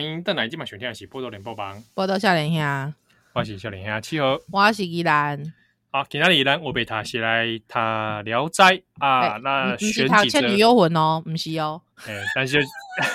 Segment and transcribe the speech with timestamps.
[0.00, 2.94] 欢迎邓来今晚选听的是波多连播帮，波多少年兄，
[3.34, 5.52] 我是少年兄七号，我是依兰。
[5.90, 12.60] 好，今天依兰我被他写来他聊斋啊，欸、那选几《倩女幽魂》哦，不是哦， 哎、欸，但是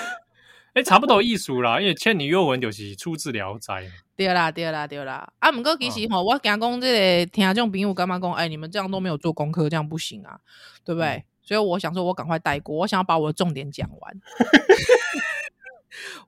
[0.74, 3.82] 哎、欸，差不多意思啦，因为《倩女幽魂》就是出自聊斋。
[4.14, 5.28] 对啦，对啦，对啦。
[5.40, 8.32] 啊，不过其实吼，我讲讲这个听众朋友干嘛讲？
[8.34, 10.38] 哎，你们这样都没有做功课，这样不行啊，
[10.84, 11.08] 对不对？
[11.08, 14.14] 嗯、所以我想说，我赶快带过，我想要把我的重点讲完。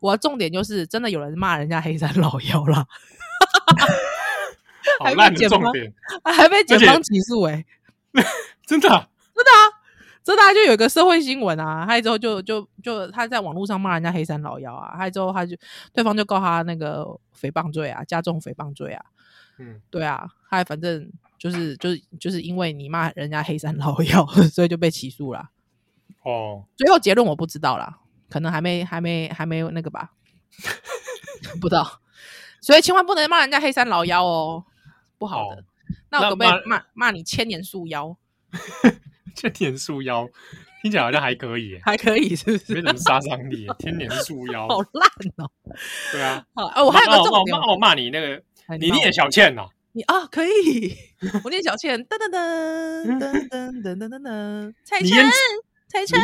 [0.00, 2.86] 我的重点就是，真的有人骂人家黑山老妖了，
[5.00, 5.92] 好 烂的重点，
[6.24, 7.64] 还被警方起诉哎、欸，
[8.66, 9.60] 真的、啊，真的啊，
[10.24, 15.56] 真的啊，就有一个社会新闻啊，他之后就就就他在网络上骂人家黑山老妖啊，他之后他就
[15.92, 17.04] 对方就告他那个
[17.38, 19.04] 诽谤罪啊，加重诽谤罪啊，
[19.58, 25.50] 嗯，对啊，他反正就是就是就是因为你骂人家黑山老妖， 所以就被起诉了，
[26.24, 27.98] 哦，最后结论我不知道啦。
[28.28, 30.12] 可能还没、还没、还没有那个吧，
[31.60, 32.00] 不知道，
[32.60, 34.64] 所以千万不能骂人家黑山老妖哦，
[35.18, 35.60] 不好的。
[35.60, 35.64] 哦、
[36.10, 38.16] 那我可不可以骂骂你千年树妖？
[39.34, 40.28] 千年树妖
[40.82, 42.74] 听起来好像还可以，还可以是不是？
[42.74, 43.66] 没什么杀伤力。
[43.78, 45.50] 千年树妖 好烂哦。
[46.12, 48.42] 对啊，好，我还有个重点，我骂你那个，
[48.78, 49.66] 你念小倩呐？
[49.92, 50.96] 你啊，可以，
[51.44, 53.50] 我念小倩，噔噔噔噔
[53.82, 55.30] 噔噔噔噔，彩晨，
[55.88, 56.20] 彩晨。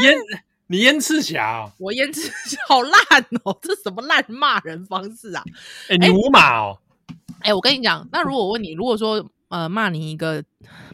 [0.67, 2.93] 你燕赤霞，我燕赤霞好烂
[3.45, 3.57] 哦！
[3.61, 5.43] 这什么烂骂人方式啊？
[5.89, 6.79] 哎、欸，你五马哦！
[7.41, 10.43] 哎、欸，我跟你讲，那如果我问你，如果说呃骂你一个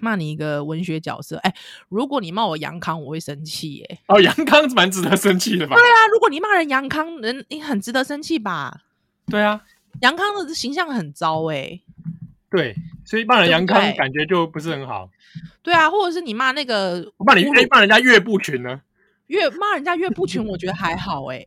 [0.01, 1.57] 骂你一个文学角色，哎、欸，
[1.89, 4.01] 如果你骂我杨康，我会生气耶、欸。
[4.09, 5.77] 哦，杨康是蛮值得生气的吧？
[5.77, 8.81] 对啊，如果你骂人杨康，人你很值得生气吧？
[9.27, 9.63] 对啊，
[10.01, 11.83] 杨康的形象很糟哎、欸。
[12.51, 15.09] 对，所以骂人杨康感觉就不是很好。
[15.63, 18.81] 对啊，或者是你骂那个，我骂你，哎，骂人家岳不群呢？
[19.31, 21.37] 越骂人家越不群，我觉得还好哎、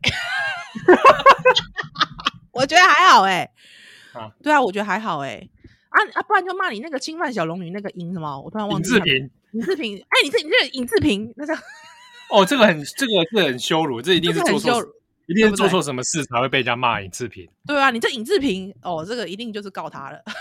[2.50, 3.40] 我觉得还好哎、
[4.12, 5.50] 欸，啊，对啊，我觉得还好哎、欸，
[5.90, 9.04] 啊啊，不然就骂你那个侵犯小龙女那个尹什么，我突然忘记了。
[9.04, 11.62] 尹志平，尹志平，哎，你这你这尹志平，那这样，
[12.30, 14.82] 哦，这个很这个是很羞辱，这一定是做错，
[15.26, 17.46] 一定是做错什么事才会被人家骂尹志平。
[17.66, 20.22] 对啊，你这尹志平，哦，这个一定就是告他了，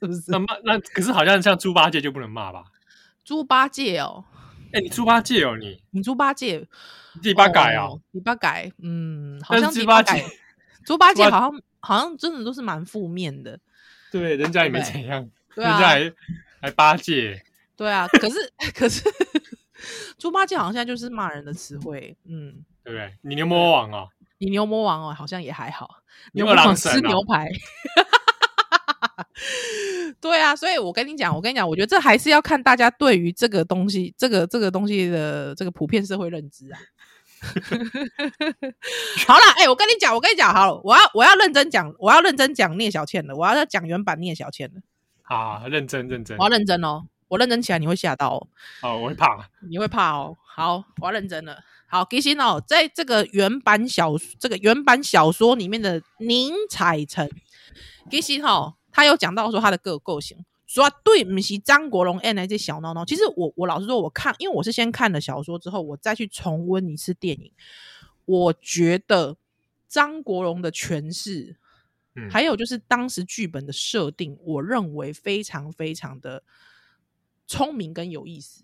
[0.00, 0.24] 是不是？
[0.26, 2.64] 那骂那可是好像像猪八戒就不能骂吧？
[3.24, 4.24] 猪八戒哦。
[4.72, 6.66] 哎、欸，你猪八戒哦，你你猪八戒，
[7.22, 7.88] 第八改啊？
[8.12, 10.24] 第八改，嗯，好像猪八戒，
[10.84, 13.58] 猪八戒好像好像真的都是蛮负面的。
[14.12, 16.12] 对，人家也没怎样， 对人家还
[16.62, 17.42] 还八戒。
[17.76, 19.02] 对啊，可是 可是
[20.18, 23.12] 猪八戒好像现在就是骂人的词汇，嗯，对不对？
[23.22, 24.08] 你牛魔王哦？
[24.38, 26.02] 你牛魔王哦，好像也还好。
[26.32, 27.48] 牛魔王吃牛排。
[30.20, 36.78] 对啊，所以我跟你讲，我跟你讲，我觉得这还是要看大家对于这个东西，这个这个东西的这个普遍社会认知啊。
[39.26, 44.82] 好了，哎、欸，我跟你讲，我跟你讲，好了，我要我要认真讲，我要认真讲聂小倩的，我要讲原版聂小倩的。
[45.22, 48.46] 好，认真认真，我要认真哦，我认真起来你会吓到哦。
[48.82, 50.36] 哦，我会怕，你会怕哦。
[50.44, 51.58] 好，我要认真了。
[51.86, 57.30] 好，其实哦，在这个原版小这个原版小说里面的宁采臣，
[58.10, 58.74] 其实哈。
[58.92, 63.04] 他有讲到说他的个构型，说对不是张国荣演的这小孬孬。
[63.04, 67.52] 其实我我老实说，我看，因为我是先看了小说之后，我再去重温一次电影，
[68.24, 69.36] 我觉得
[69.88, 71.56] 张国荣的诠释，
[72.14, 76.42] 嗯，还有就是当时剧本的设定，我认为非常非常的
[77.46, 78.62] 聪明跟有意思。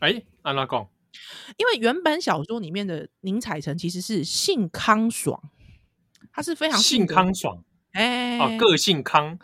[0.00, 0.88] 哎，安拉贡，
[1.56, 5.50] 因为原本小说里面的宁采臣其实是性康爽，
[6.32, 7.64] 他是非常性康爽。
[7.92, 9.38] 哎、欸，哦，个性康，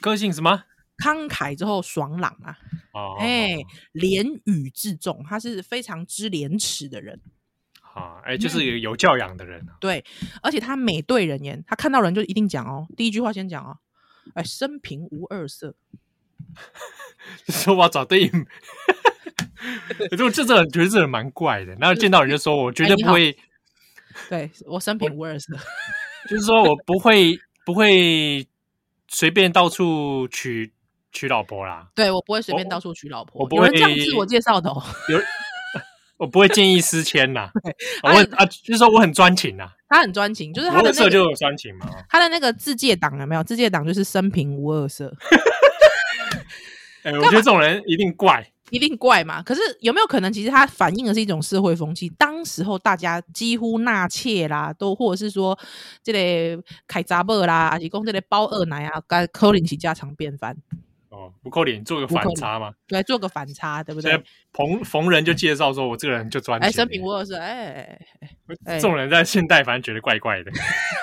[0.00, 0.64] 个性什么？
[0.98, 2.56] 慷慨之后爽朗啊！
[2.92, 7.20] 哦，哎、欸，廉耻自重，他是非常知廉耻的人。
[7.80, 9.76] 啊，哎，就是有有教养的人、啊嗯。
[9.80, 10.04] 对，
[10.42, 13.78] 而且他每对人言，他看到人就一定讲哦，第一句话先讲哦，
[14.34, 15.74] 哎，生平无二色。
[17.48, 18.46] 说我找对应，
[20.16, 23.32] 就 这这人觉得这人蛮怪的，然后见到人就说，我绝对不会。
[23.32, 23.38] 欸、
[24.28, 25.56] 对我生平无二色，
[26.28, 27.40] 就是说我不会。
[27.64, 28.46] 不会
[29.08, 30.72] 随便到处娶
[31.12, 31.88] 娶老婆啦。
[31.94, 33.42] 对，我不会随便到处娶老婆。
[33.42, 34.82] 我不会这样自我介绍的哦。
[35.08, 35.18] 有，
[36.16, 37.50] 我不会见异思迁呐。
[38.02, 39.70] 我啊，就是说我很专情呐。
[39.88, 41.86] 他很专情，就是他的、那个、色就有专情嘛。
[42.08, 43.44] 他的那个自介党有没有？
[43.44, 45.14] 自介党就是生平无二色。
[47.04, 48.46] 哎、欸，我觉得这种人一定怪。
[48.72, 49.42] 一定怪嘛？
[49.42, 52.08] 可是有没有可能，其实它反映的是一种社会风气？
[52.16, 55.56] 当时候大家几乎纳妾啦，都或者是说
[56.02, 60.56] 这个开查某啦，还是讲这个包二奶啊，该可能是家常便饭。
[61.10, 62.72] 哦，不扣脸，做个反差嘛。
[62.86, 64.10] 对，做个反差，对不对？
[64.54, 66.58] 逢逢人就介绍说，我这个人就专。
[66.60, 68.00] 哎，生平我也是，哎
[68.64, 70.50] 哎，这种人在现代反正觉得怪怪的。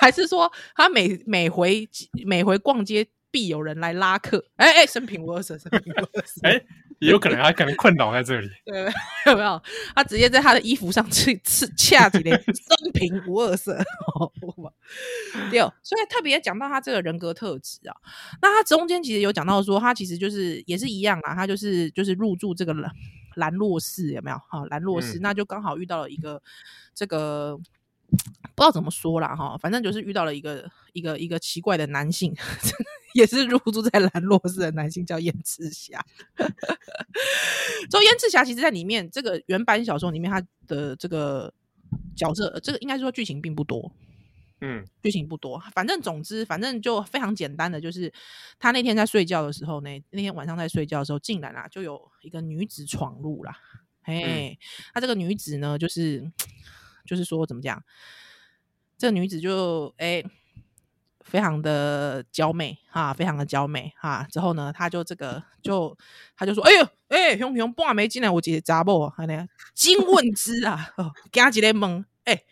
[0.00, 1.88] 还是说他每每回
[2.26, 4.44] 每回逛街必有人来拉客？
[4.56, 6.40] 哎哎，生平我也是，生平无二色。
[6.50, 6.60] 哎。
[7.00, 8.84] 也有可能他可能困扰在这里， 对，
[9.26, 9.60] 有没有？
[9.94, 13.76] 他直接在他的衣服上刺刺掐几的生平无二色，
[15.50, 17.96] 六，所以特别讲到他这个人格特质啊，
[18.42, 22.92] 那他中间其实有讲到说，他其实就是也是一样啊，他就是就是入住这个兰
[23.36, 24.40] 兰若寺，有没有？
[24.48, 26.42] 好，兰若寺，那就刚好遇到了一个
[26.94, 27.58] 这个
[28.54, 32.36] 不知道怎么说啦，哈，反正就是遇到了一个一个一个奇怪的男性。
[33.12, 36.04] 也是入住在兰若寺的男性叫燕赤霞，
[37.90, 41.52] 所以燕赤霞其实在里面这个原版小说里面，他的这个
[42.14, 43.92] 角色，这个应该说剧情并不多，
[44.60, 45.58] 嗯，剧情不多。
[45.74, 48.12] 反正总之，反正就非常简单的，就是
[48.58, 53.58] 他那天在睡觉的时候呢，那天晚上在睡觉的时候，竟然啊就有一个女子闯入啦。
[54.02, 54.58] 嘿，
[54.94, 56.30] 他这个女子呢，就是
[57.04, 57.82] 就是说怎么讲，
[58.96, 60.22] 这个女子就哎。
[60.22, 60.30] 欸
[61.24, 64.26] 非常的娇媚哈，非常的娇媚哈。
[64.30, 65.96] 之后呢，他就这个就
[66.36, 70.92] 他就说：“哎呦，哎、欸，熊熊半没进来，我姐查某啊，那惊问之啊，
[71.30, 72.44] 惊一个问，哎、欸、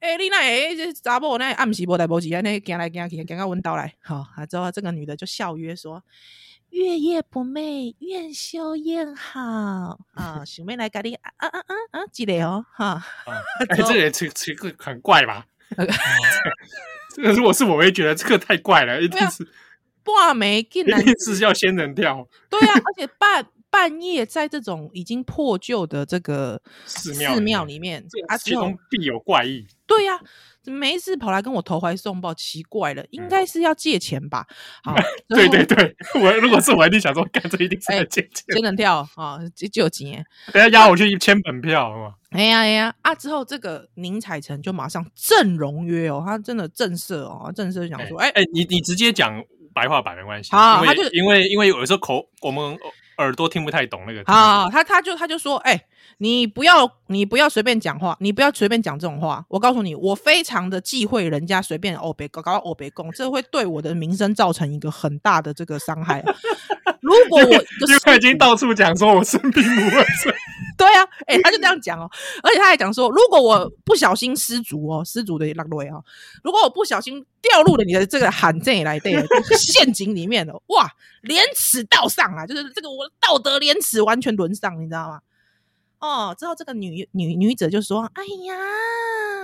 [0.00, 3.94] 哎、欸，你那哎这查某那暗时无代无志，那惊来惊去，惊到阮兜来。
[4.02, 6.02] 好，之后这个女的就笑曰说：
[6.70, 13.04] 月夜不寐，愿修验好啊，想妹来咖喱啊啊啊啊，记得哦哈。
[13.68, 15.46] 哎，这也这这个很怪吧？
[17.16, 19.46] 这个如果是我，会觉得这个太怪了，一定是
[20.04, 22.26] 挂眉进来一定是要仙人跳。
[22.48, 29.66] 对啊，而且半 半夜在这种已经破旧的这个寺庙寺庙里面，啊，其中必有怪异。
[29.86, 30.20] 对呀、啊，
[30.64, 34.46] 没事跑来跟我投怀送抱，奇怪了，应该是要借钱吧？
[34.84, 34.94] 好，
[35.28, 42.14] 对对对，我如果是我，一定想说，干这一定是要借钱，仙人跳啊，就就有钱，等下压我去签本票，好吗？
[42.30, 43.14] 哎呀哎呀啊！
[43.14, 49.42] 之后这个宁采臣就马上正容约哦，他真的震慑哦，震慑想说，哎哎，你你直接讲
[49.74, 52.78] 白话版没关系啊，他就因为因为有时候口我们
[53.22, 55.84] 耳朵听不太懂那个，好，他他就他就说，哎，
[56.18, 66.22] 你不要你不要随便讲话，你不要随便讲这种话，我告诉你，我非常的忌讳人家随便哦别搞搞哦别供，这会对我的名声造成一个很大的这个伤害。
[67.00, 70.32] 如果我就他已经到处讲说我生病不会生。
[70.78, 72.10] 对啊，哎、欸，他就这样讲哦，
[72.42, 76.02] 而且他还讲说，如果我不小心失足哦，失足的落泪哦，
[76.42, 79.10] 如果我不小心掉入了你的这个罕见来的
[79.56, 80.90] 陷阱里面了，哇，
[81.20, 85.20] 廉耻道上啊，就是这个我道德廉耻完全沦丧，你知道吗？
[86.02, 88.54] 哦，之后这个女女女子就说：“哎呀，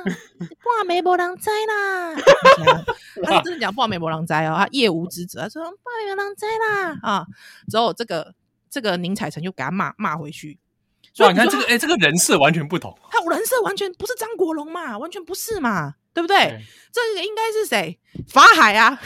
[0.04, 2.14] 半暝没人知啦。
[3.22, 7.26] ”他是真的讲半暝没人知哦，他夜无知者，他说半暝没人知啦啊。
[7.70, 8.34] 之后这个
[8.68, 10.58] 这个宁采臣就给他骂骂回去。
[11.14, 12.92] 所以你看这个，哎、欸，这个人设完全不同。
[13.10, 16.36] 他人设完全不是张国荣嘛，完全不是嘛，对不对？
[16.36, 17.98] 对这个应该是谁？
[18.28, 18.98] 法海啊，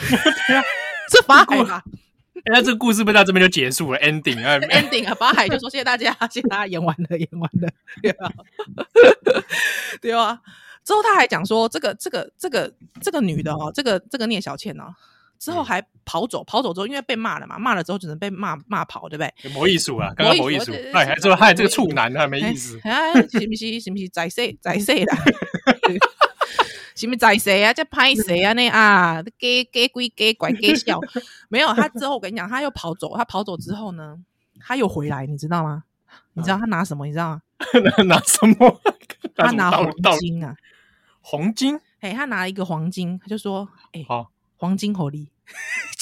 [0.47, 0.63] 对啊，
[1.11, 1.83] 是法海吧？
[2.51, 7.69] 哎，这个故事不到这边就结束了，ending 啊， ending 啊，法海就说谢谢大家，谢谢大家演完了，演完了，
[8.01, 8.31] 对吧？
[10.01, 10.39] 对啊。
[10.83, 14.93] 之后他还讲说，这个这个这个这个女的哦，这个这个聂小倩哦。
[15.39, 19.33] 之后还跑走，跑走之后，因为被骂了嘛，骂了之后只能被骂骂跑，对不对？
[19.53, 20.71] 没意思啊，刚刚没意思。
[20.93, 22.79] 哎，还说还这个处男，还没意思。
[22.83, 23.79] 哎，行不行？
[23.79, 25.17] 行不行在谁在谁啦？
[26.95, 27.73] 是不是在谁啊？
[27.73, 28.53] 在拍谁啊？
[28.53, 30.99] 那啊，给给鬼给拐给笑。
[31.49, 33.15] 没有，他之后我跟你讲，他又跑走。
[33.17, 34.17] 他跑走之后呢，
[34.59, 35.83] 他又回来，你知道吗？
[36.33, 37.05] 你知道他拿什么？
[37.05, 37.41] 你知道吗？
[38.05, 38.81] 拿什么？
[39.35, 40.55] 他拿黄金啊！
[41.21, 41.79] 黄金？
[42.01, 45.29] 哎，他拿了一个黄金，他就说：“哎，好，黄金好利。”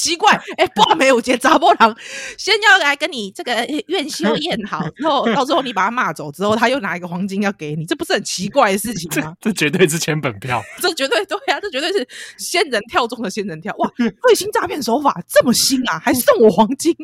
[0.01, 1.95] 奇怪，哎、欸，半暝有节查波郎，
[2.35, 3.53] 先要来跟你这个
[3.85, 9.35] 愿修 验好，之后 到时候你把他骂走之后，他又拿一个黄金要给你，这不是很奇怪的事情吗？
[9.39, 13.91] 这，这绝对是签本票， 这绝对对啊，这绝对是仙人跳中的仙人跳，哇，
[14.23, 16.95] 卫星诈骗手法这么新啊，还送我黄金，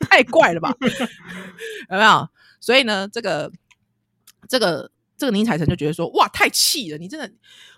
[0.00, 0.74] 太怪了吧？
[1.90, 2.28] 有没有？
[2.60, 3.52] 所以呢，这个
[4.48, 7.30] 这个这个宁采臣就觉得说，哇，太气了，你真的，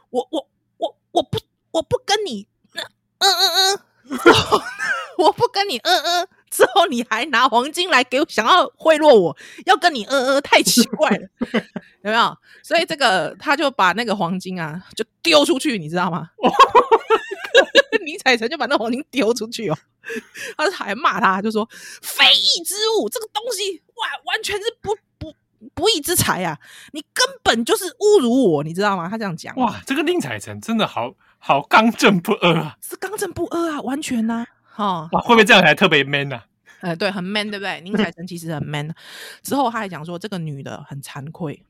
[0.08, 1.38] 我我我我不
[1.70, 2.82] 我不跟你，嗯
[3.18, 3.80] 嗯嗯。
[5.18, 11.28] 我不跟你嗯嗯，之后你还拿黄金来给我，想要贿赂我，要跟你嗯嗯，太奇怪了，
[12.02, 12.36] 有没有？
[12.62, 16.30] 所以这个他就把那个黄金啊，就丢出去，你知道吗？
[18.04, 19.78] 宁采臣就把那黄金丢出去哦，
[20.56, 21.66] 他还骂他，就说
[22.02, 25.34] 非义之物，这个东西哇，完全是不不
[25.74, 26.58] 不义之财啊！
[26.92, 29.08] 你根本就是侮辱我，你知道吗？
[29.08, 31.14] 他这样讲，哇，这个宁采臣真的好。
[31.46, 36.46] 好刚正不阿啊，是刚正不阿啊，完全呐、啊，哈、哦，哇，会不会这样才特别 man 呢、啊？
[36.80, 37.82] 呃，对，很 man，对不对？
[37.82, 38.94] 宁采臣其实很 man。
[39.42, 41.62] 之后他还讲说，这个女的很惭愧，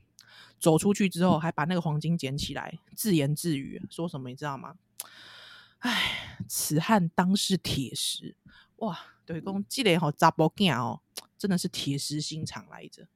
[0.60, 4.76] 走出去之后还把那个黄金捡起来，自言自语说什么，你知道吗？
[5.80, 8.36] 哎，此汉当是铁石
[8.76, 8.96] 哇！
[9.26, 11.00] 对公积累好扎波干哦，
[11.36, 13.08] 真的是铁石心肠来着。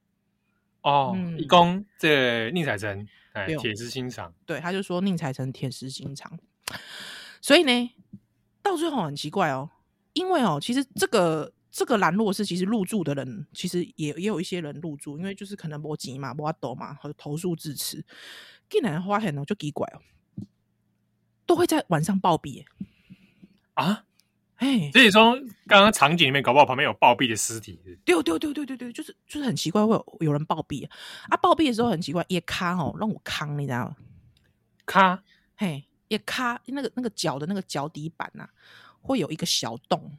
[0.81, 4.33] 哦，一公这宁采臣哎，铁石心肠。
[4.45, 6.39] 对，他就说宁采臣铁石心肠。
[7.41, 7.91] 所以呢，
[8.61, 9.69] 到最后很奇怪哦，
[10.13, 18.05] 因为哦，其实这个这个兰若寺其实入住的人，其实也也有一些人入住，因为就是可能没钱嘛，没法度嘛，和投诉致辞，
[18.69, 19.99] 竟然发现哦，就奇怪哦，
[21.45, 22.63] 都会在晚上暴毙
[23.73, 24.05] 啊。
[24.59, 25.37] 哎，所以说
[25.67, 30.91] 刚刚场景里面搞不好旁边有暴毙的尸体，对对对对对对，就是就是很奇怪，会有有人暴毙啊！
[31.29, 33.95] 啊，暴毙的时候很奇怪，也卡哦，让我扛，你知道吗？
[34.85, 35.23] 卡，
[35.55, 38.49] 嘿，也卡，那个那个脚的那个脚底板呐、啊，
[39.01, 40.11] 会有一个小洞，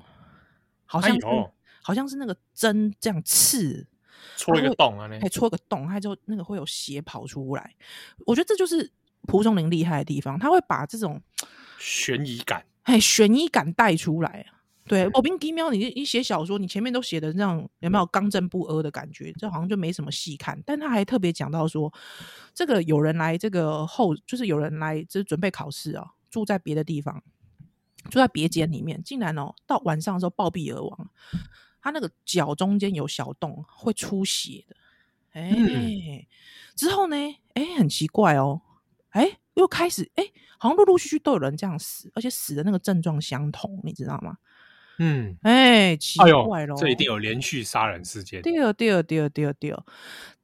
[0.87, 1.15] 好像
[1.83, 3.87] 好像是那个针这样刺，
[4.39, 7.75] 戳一个洞啊，那戳一个洞，它就那个会有血跑出来。
[8.25, 8.91] 我觉得这就是
[9.27, 11.21] 蒲松龄厉害的地方，他会把这种
[11.79, 12.65] 悬疑感。
[12.91, 14.59] 哎，悬疑感带出来啊！
[14.89, 19.33] 对，我兵低喵，你你写小说，你前面都写的那样，有没有刚正不阿的感觉？
[19.39, 20.61] 这好像就没什么细看。
[20.67, 21.93] 但他还特别讲到说，
[22.53, 27.23] 这个有人来这个后，就是有人来就是准备考试啊，住在别的地方，
[28.11, 31.11] 住在别间里面，竟然哦，到晚上的时候暴毙而亡。
[31.81, 34.77] 他那个脚中间有小洞，会出血的。
[35.33, 36.27] 哎、嗯，
[36.75, 37.17] 之后呢？
[37.55, 38.61] 哎，很奇怪哦。
[39.11, 40.25] 哎，又开始哎。
[40.63, 44.37] 好像陆陆续续都有人这样死，而且死的那个症状相同，你知道吗？
[44.99, 48.43] 嗯，哎，奇怪咯，这一定有连续杀人事件。
[48.43, 49.87] 对哦，对哦，对哦，对哦，对哦。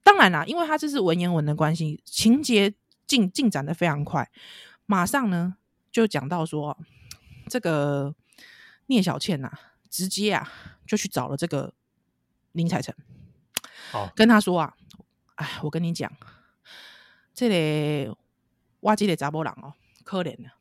[0.02, 2.72] 当然啦，因为他这是文言文的关系，情节
[3.06, 4.30] 进进展的非常快。
[4.86, 5.56] 马上呢，
[5.92, 6.78] 就讲到说，
[7.50, 8.14] 这个
[8.86, 9.60] 聂小倩呐、啊，
[9.90, 10.50] 直接啊，
[10.86, 11.74] 就去找了这个
[12.52, 12.96] 林采臣，
[13.92, 14.74] 哦，跟他说啊，
[15.34, 16.10] 哎，我跟你讲，
[17.34, 18.10] 这里
[18.86, 19.74] 挖机的查某人哦。
[20.02, 20.56] 可怜啊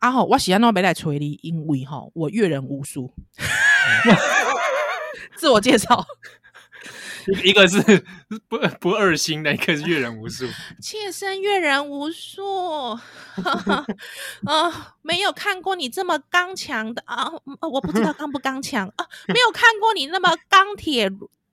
[0.00, 0.10] 啊！
[0.10, 3.14] 吼，我喜欢那边来催你，因为哈，我阅人无数。
[5.36, 6.04] 自我介绍，
[7.42, 8.04] 一个是
[8.48, 10.46] 不不二心的，一个是阅人无数。
[10.82, 12.90] 妾身阅人无数
[13.46, 13.86] 啊、
[14.46, 14.72] 呃！
[15.02, 17.30] 没有看过你这么刚强的啊！
[17.60, 19.06] 我不知道刚不刚强啊！
[19.28, 21.10] 没有看过你那么钢铁，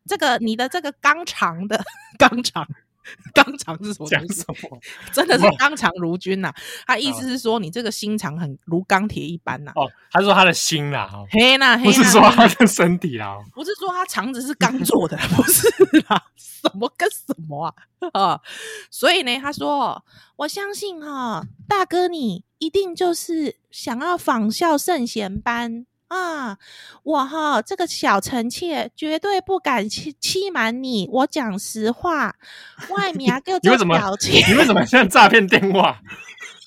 [0.08, 1.84] 这个你的这个刚肠的
[2.18, 2.68] 刚长。
[3.34, 4.10] 刚强是什么？
[4.10, 4.79] 讲什么？
[5.13, 6.55] 真的是刚强如君呐、啊！
[6.88, 9.81] 他意思是说，你这个心肠很如钢铁一般呐、啊。
[9.84, 15.67] 哦，他说他的心啦，黑啦，不是说他的身体啦，不是说他肠子是钢做的，不是
[16.08, 17.74] 啦， 什么跟什么啊？
[18.13, 18.41] 啊，
[18.89, 20.03] 所以呢，他说，
[20.38, 25.86] 我相信哈，大哥你一定就是想要仿效圣贤班。
[26.12, 26.58] 啊，
[27.03, 31.08] 我哈这个小臣妾绝对不敢欺欺瞒你。
[31.10, 32.36] 我讲实话，
[32.89, 36.01] 外面啊 各种表情，你为什么像诈骗电话？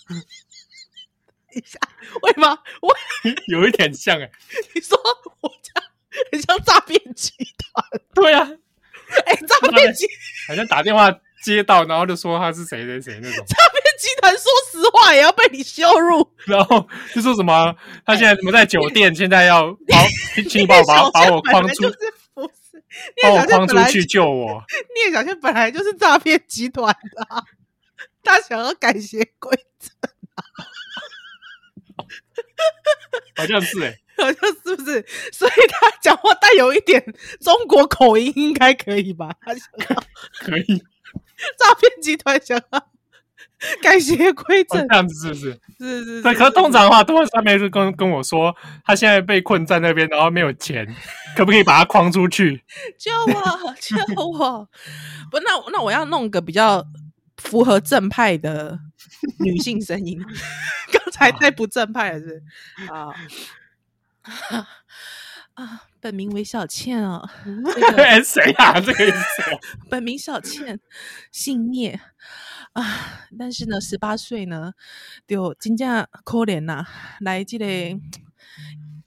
[1.55, 1.79] 一下，
[2.23, 2.59] 为什么？
[2.81, 2.97] 我
[3.49, 4.33] 有一点像哎、欸，
[4.75, 4.99] 你说
[5.43, 5.91] 我这样
[6.33, 8.03] 很像诈骗集团？
[8.15, 8.49] 对啊，
[9.27, 10.07] 哎、欸，诈骗集
[10.49, 11.13] 好像打电话
[11.45, 13.45] 接到，然后就说他是谁谁谁那种
[13.99, 17.75] 集团，说实话也要被你羞辱，然后就说什么
[18.05, 19.99] 他现在怎么在酒店，现在要把
[20.49, 21.83] 请 你把我把把我框出，
[22.35, 22.83] 不是
[23.23, 24.63] 把我框出去救我。
[24.95, 27.45] 聂小倩本来就是诈骗集团的，
[28.23, 29.91] 他想要改邪归正，
[33.37, 35.05] 好像是哎、欸，好像是不是？
[35.33, 37.03] 所以他讲话带有一点
[37.41, 39.31] 中国口音，应该可以吧？
[39.43, 40.03] 他想要
[40.41, 40.83] 可 以。
[41.59, 42.89] 诈骗集团想要
[43.83, 45.61] 改邪归正，这样子是不是？
[45.79, 46.23] 是是是。
[46.23, 48.55] 对，可是通常的话，都会上面是跟跟我说，
[48.85, 50.87] 他现在被困在那边，然后没有钱，
[51.37, 52.63] 可不可以把他框出去？
[52.99, 53.75] 救我！
[53.81, 54.69] 救我！
[55.31, 56.85] 不，那那我要弄个比较
[57.39, 58.79] 符合正派的
[59.41, 60.21] 女性声音。
[60.93, 62.43] 刚才太不正派了，是
[62.91, 63.15] 啊
[64.23, 64.69] 啊。
[65.55, 67.23] 啊，本名为小倩啊，
[68.25, 68.81] 谁、这个、啊？
[68.81, 69.43] 这个意思？
[69.89, 70.81] 本名小倩，
[71.31, 72.01] 姓聂
[72.75, 72.85] 啊。
[73.37, 74.73] 但是呢，十八岁呢，
[75.27, 76.89] 就真正可怜呐、啊，
[77.21, 77.67] 来这个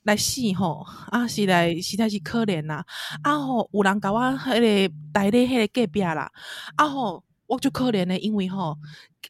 [0.04, 2.84] 来死吼啊，是来实在是可怜呐。
[3.24, 6.30] 啊吼，有人甲我迄个带咧迄个隔壁啦，
[6.76, 8.78] 啊吼，我就可怜的，因为吼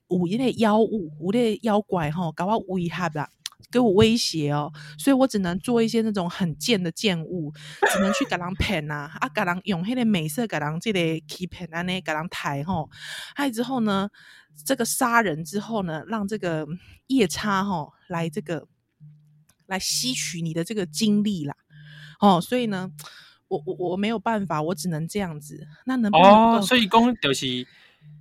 [0.07, 3.29] 有迄个妖物，有迄个妖怪吼，甲我威吓啦。
[3.69, 7.51] 给我威胁哦，所以我只能做一些那种很贱的贱物，
[7.91, 12.89] 只能去给人骗呐，啊，给人用那个美色给人这个欺骗啊，那给人抬吼，
[13.35, 14.09] 还有之后呢，
[14.65, 16.65] 这个杀人之后呢，让这个
[17.07, 18.67] 夜叉吼来这个
[19.65, 21.55] 来吸取你的这个精力啦，
[22.21, 22.89] 哦，所以呢，
[23.49, 25.67] 我我我没有办法，我只能这样子。
[25.85, 27.67] 那能不能哦，所以讲就是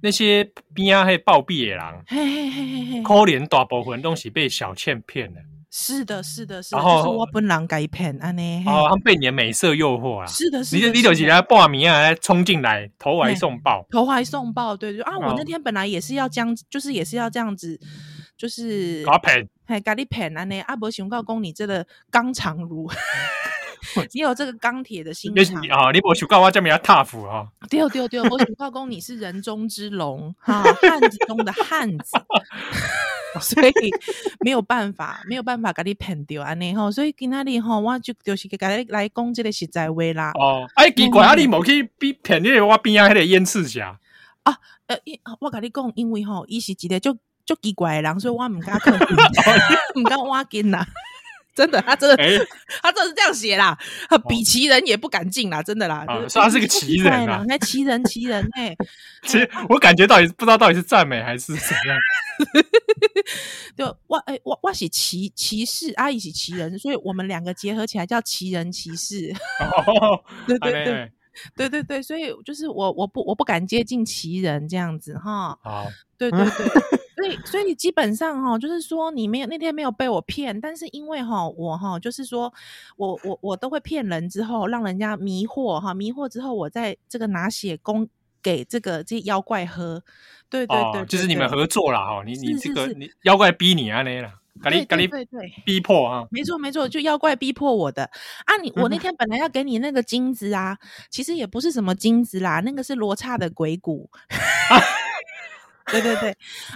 [0.03, 5.41] 那些边啊还暴毙的人，嘿嘿嘿嘿嘿，可怜大部分都是被小倩骗了。
[5.69, 8.63] 是的，是的，是的，然后就是我本人该骗安尼。
[8.67, 10.27] 哦，他们被你的美色诱惑啊！
[10.27, 15.19] 是的，是的，你你就是来报名啊，来冲进来投怀送抱，投怀送抱，对对啊！
[15.19, 17.79] 我那天本来也是要这样，就是也是要这样子，
[18.39, 22.89] 就是搞骗，嘿，搞你骗安尼，阿伯熊告公，你这个刚强如，
[24.13, 25.91] 你有这个钢铁的心肠啊！
[25.93, 27.47] 你我想告我这么要 tough 啊！
[27.71, 32.17] 对对对，我想告公，你是人中之龙哈， 汉子中的汉子。
[33.41, 33.73] 所以
[34.41, 40.33] 没有办法，没有办法给你骗掉安尼吼，所以今仔日吼，我就就是给你来讲这个实在话啦。
[40.35, 43.99] 哦，哎，奇怪啊，你冇去比骗你我边啊，迄个燕赤霞
[44.45, 44.57] 啊？
[44.87, 44.97] 呃，
[45.41, 47.13] 我跟你讲，因为吼，伊是一个就
[47.45, 48.91] 就奇怪的人，所以我唔敢去，
[50.01, 50.87] 唔敢挖金呐。
[51.57, 52.39] 真的，他真的，欸、
[52.83, 53.77] 他真的是这样写啦。
[54.29, 56.05] 比奇人也不敢进啦，真的啦。
[56.07, 58.77] 啊，说他是个奇人啊，那奇人奇人哎。
[59.25, 61.99] 其实我感觉到底不知道到底是赞美还是怎样。
[63.75, 69.35] 就我哎，我我是奇骑士，阿姨写奇人，所以我们两个结合起来叫奇人骑士。
[69.61, 71.13] 哦，对对对，
[71.57, 75.59] 对对对，所以就是我我不我不敢接近奇人这样子哈。
[75.63, 75.87] 好，
[76.19, 76.67] 对对对。
[77.27, 82.53] 所以， 所以基本上哈，就是说你没有那天没有被我骗，但是因为哈，我哈，就是说
[82.97, 88.09] 我我我都会骗人之后，让人家迷惑哈，迷惑之后，我再这个拿血供
[88.43, 90.03] 给这个这些妖怪喝，
[90.49, 94.31] 对对对，就是你们合作了哈，你你这个你妖怪逼你啊那了，
[94.63, 95.11] 赶紧赶紧
[95.65, 98.05] 逼迫啊，没错没错，就妖怪逼迫我的。
[98.45, 100.79] 啊，你我那天本来要给你那个金子啊，
[101.11, 104.09] 其实也不是什么金子啦，那个是罗刹的鬼骨。
[105.91, 106.31] 对对对，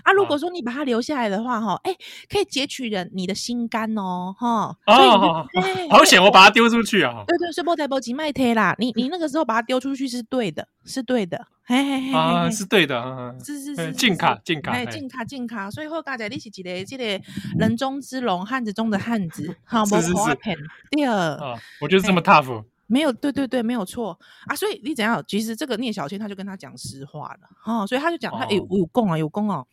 [0.05, 1.95] 啊，如果说你把它留下来的话，哈，哎，
[2.29, 5.47] 可以截取人你的心肝哦，哈，哦，
[5.91, 15.09] 好险，我把它丢出去啊，对对，是波台波吉麦贴啦，你 你那个时候把它丢出去是对的，是对的，嘿嘿嘿，啊，是对的，是是是，进卡进卡，哎，进。
[15.09, 17.21] 卡进卡，所以后大家你是记得记得
[17.59, 20.39] 人中之龙，汉子中的汉子， 好，是是是，
[20.91, 22.65] 第二，我就是这么 tough。
[22.91, 24.55] 没有，对对对，没有错啊！
[24.55, 25.25] 所以你怎样？
[25.27, 29.67] 其实这个聂小倩他就跟他讲实话了，哈、哦，所以他就讲他诶，我有供啊，有供哦，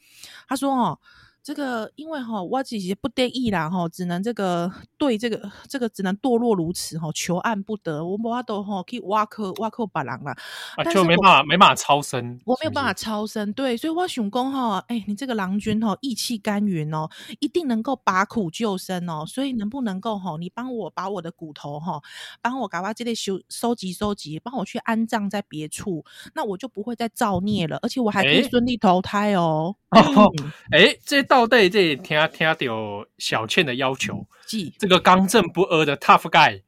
[0.48, 1.00] 他说哦。
[1.48, 10.32] 这个因为哈，我自己不得意啦哈，只能这个对这个这个只能堕落如此哈，求案不得，我我都哈可以挖坑挖坑把狼了，
[10.76, 17.08] 啊，就没办法没办法超生，我没有办法超生，对，所以我想讲哈，哎，你这个郎君哈义气甘云哦，
[17.40, 22.02] 一定能够拔苦救生哦，所以能不能够哈，你帮我把我的骨头哈，
[22.42, 26.04] 帮我赶快这里收收集收集，帮我去安葬在别处，
[26.36, 29.74] 那我就不会再造孽了，而且我还可以顺利投胎哦。
[29.90, 36.62] 哎、嗯，这到底这听听到小倩的要求，是这个刚正不阿的 tough guy，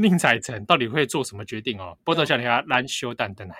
[0.00, 1.96] 宁采臣到底会做什么决定哦？
[2.02, 3.54] 波特小天下咱小等等来。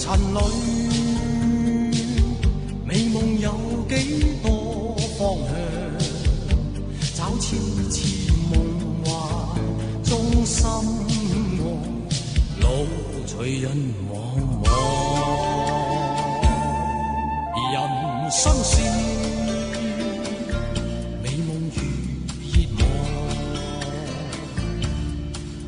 [0.00, 0.38] 尘里，
[2.86, 3.52] 美梦有
[3.86, 3.94] 几
[4.42, 5.52] 多方向？
[7.14, 7.48] 找千
[7.90, 7.98] 次
[8.50, 8.52] 梦
[9.04, 9.08] 幻
[10.02, 10.08] 中
[10.46, 11.12] 心爱，
[12.62, 12.66] 路
[13.26, 13.70] 随人
[14.10, 14.10] 茫
[14.64, 14.66] 茫。
[17.70, 17.76] 人
[18.30, 18.80] 生是。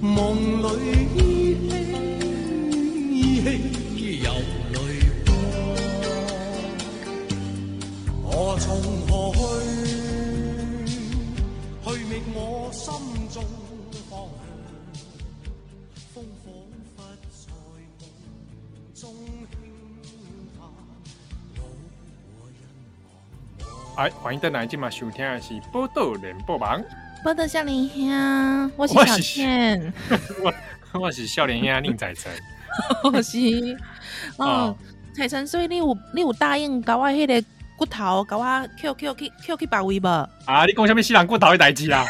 [0.05, 0.19] 梦
[0.63, 0.67] 里
[1.15, 1.32] 依稀
[23.95, 26.81] 哎，欢迎登来，今晚收听的是《报道联播网》。
[27.23, 29.93] 报道少年兄，我是小倩，
[30.43, 32.33] 我我是少年兄宁采臣，
[33.05, 33.39] 我是
[34.39, 34.75] 哦，
[35.15, 40.09] 采臣，所以你有你有答应搞我迄个骨头，搞我 Q Q Q Q 去别位无？
[40.47, 42.05] 啊，你讲什么死人骨头的代志啊？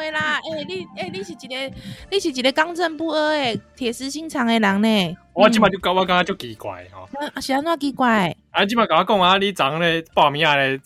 [0.00, 1.76] 不会啦，诶、欸，你诶、欸，你是一个
[2.10, 5.16] 你是一个刚正不阿诶铁石心肠的人呢。
[5.34, 8.34] 我今麦就搞我感觉就奇怪吼，啊，是安怎奇怪？
[8.50, 10.80] 啊，今麦跟我讲啊，你昨昏咧报名啊咧。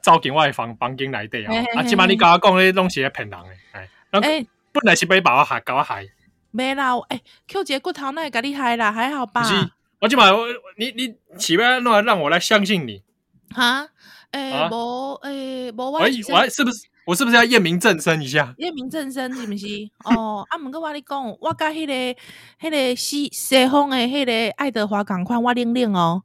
[0.00, 1.48] 走进我的房房间内底哦。
[1.50, 3.48] 嘿嘿嘿啊，即摆你甲我讲咧，拢是咧骗人诶。
[3.72, 3.88] 哎，
[4.20, 6.06] 哎本来是要把我害，搞我害。
[6.52, 9.42] 没啦，哎，Q 姐骨头那也甲你害啦，还好吧？
[9.42, 9.54] 是，
[10.00, 10.46] 我即摆我
[10.78, 13.02] 你你起码弄来让我来相信你。
[13.50, 13.88] 哈，
[14.30, 18.54] 哎，啊无，哎，无，我我我是不是我是不是要验明正身一下？
[18.58, 19.66] 验明正身是不是？
[20.04, 22.20] 哦，啊，毋过我跟你讲，我甲迄、那个、
[22.60, 26.22] 迄个西西方的，迄个爱德华共款，我领领哦，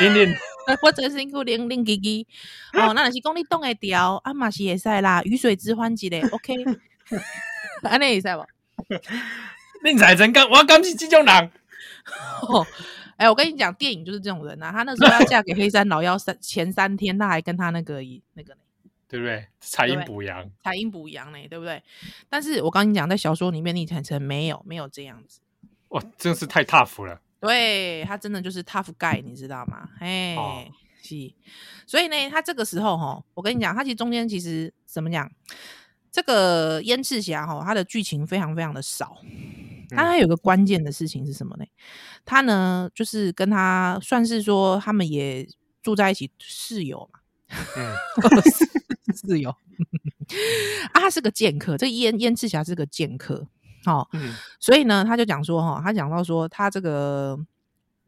[0.00, 0.34] 领领，
[0.82, 2.26] 我真辛苦领领机机。
[2.72, 6.54] 哦，那若是讲你挡会调，啊嘛是会使啦，鱼水之欢一个，OK，
[7.88, 8.44] 安尼会使无？
[9.84, 11.50] 宁采臣干，我敢是这种人。
[12.48, 12.66] 哦，
[13.16, 14.72] 哎、欸，我跟你讲，电影就是这种人啊。
[14.72, 18.00] 他那时候要嫁给黑山老妖三前三天，他还跟他那个
[18.34, 18.60] 那个呢，
[19.08, 19.46] 对不对？
[19.60, 21.82] 采阴补阳，采阴补阳呢，对不对？
[22.28, 25.40] 但是我刚你讲，在小说里面，宁采臣没有没有这样子。
[25.88, 27.20] 哇，真是太 tough 了。
[27.38, 29.88] 对，他真的就是 tough guy，你知道吗？
[30.00, 30.64] 哎、哦，
[31.02, 31.32] 是。
[31.86, 35.30] 所以呢，他这个时候哈，我跟你讲，他其实中间其实怎么讲？
[36.10, 39.18] 这个燕赤霞哈，他的剧情非常非常的少。
[39.90, 41.64] 但他有个关键的事情是什么呢？
[42.24, 45.46] 他呢，就是跟他算是说，他们也
[45.82, 47.20] 住在一起，室友嘛。
[47.48, 47.94] 嗯，
[49.14, 49.50] 室友。
[50.92, 53.46] 啊，他是个剑客，这燕燕赤霞是个剑客。
[53.84, 57.38] 好，嗯，所以呢，他就讲说，哈，他讲到说，他这个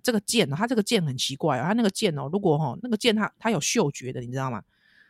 [0.02, 4.62] 这个剑，他这个剑很奇怪哦，他那个剑哦，如果哈那个剑，他他有嗅觉的，你知道吗？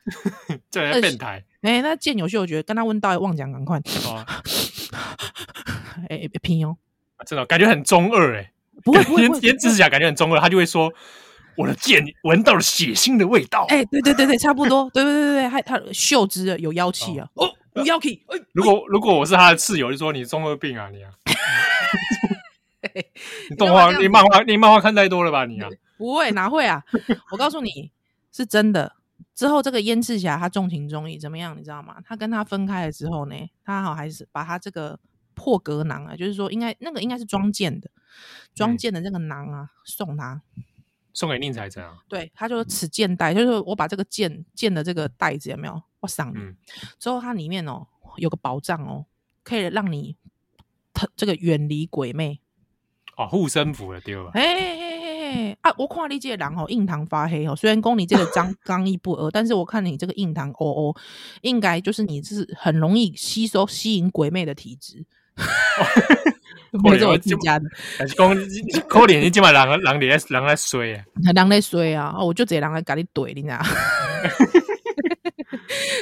[0.71, 1.45] 这人变态。
[1.63, 3.79] 哎、欸，那剑有嗅觉，跟他问道，忘讲赶快。
[4.05, 4.25] 哦
[6.09, 6.77] 哎、欸，别拼哦！
[7.27, 8.53] 真的感觉很中二哎，
[8.85, 10.93] 不会不会，燕赤霞感觉很中二，他就会说
[11.59, 17.29] ：“我的剑闻到了血腥的味道。”哎，对对对对，差不多， 对对对对，还他嗅之有妖气啊！
[17.35, 18.25] 哦，有妖气！
[18.55, 21.11] 如果如果我是他的室友，就说你中二病啊你啊！
[23.51, 25.69] 你动画、你漫画、你漫画看太多了吧你啊？
[25.99, 26.83] 不会哪会啊？
[27.33, 27.91] 我告诉你
[28.33, 28.95] 是真的。
[29.35, 31.57] 之后这个燕赤霞他重情重义怎么样？
[31.59, 31.97] 你知道吗？
[32.05, 34.99] 他跟他分开了之后呢，他好还是把他这个。
[35.41, 37.89] 破格囊啊，就是说应该那个应该是装剑的，
[38.57, 40.43] 装剑的那个囊啊，嗯、送他，
[41.19, 41.99] 送给宁采臣啊。
[42.09, 45.83] 对，他就说此剑袋，就是我把这个剑剑的这个袋子有没有？
[45.99, 46.39] 我赏你。
[46.39, 46.57] 嗯、
[47.01, 47.85] 之后它里面哦
[48.19, 49.05] 有个宝藏哦，
[49.43, 50.17] 可以让你
[51.17, 52.39] 这个远离鬼魅。
[53.17, 54.01] 哦，护身符了。
[54.33, 55.75] 嘿嘿嘿嘿嘿啊！
[55.77, 57.57] 我看你这个人哦，印堂发黑哦。
[57.57, 60.97] 虽然宫你这个刚 刚毅不阿，但是我看你这个印堂哦哦，
[61.43, 65.05] 应该就是你是很容易吸收吸引鬼魅的体质。
[66.85, 67.65] 没有我自家的，
[67.97, 68.29] 还是讲
[68.87, 72.15] 可怜你今晚人人在人来衰啊，人来衰啊！
[72.15, 73.59] 哦，我就这人来跟你怼，你知道？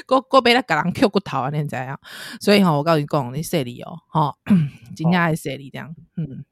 [0.07, 2.01] 过过被他给人 Q 骨头啊，你知道？
[2.41, 4.35] 所以哈，我告诉你讲，你说理哦，哈，
[4.97, 6.45] 今天还说理这样，嗯，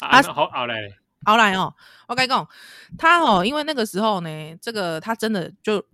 [0.00, 0.90] 啊，好好来，
[1.24, 1.72] 好来哦，
[2.08, 2.48] 我跟你讲，
[2.98, 5.84] 他哦，因为那个时候呢，这个他真的就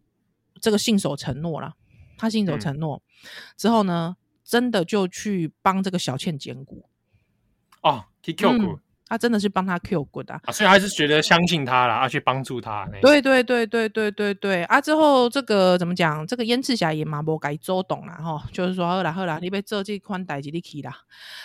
[0.62, 1.74] 这个信守承诺了，
[2.16, 3.02] 他信守承诺
[3.58, 4.16] 之后呢。
[4.50, 6.84] 真的就去帮这个小倩捡骨
[7.82, 12.84] 哦，去 Q 骨，嗯，他真的是帮他 Q 骨的，啊，所以还是觉得相信他了，啊，去帮助他。
[13.00, 14.80] 对对对对对对对啊！
[14.80, 16.26] 之后这个怎么讲？
[16.26, 20.92] 这个燕赤霞也嘛不改周董了哈，就是说好啦好啦，你被做这款代志你去啦。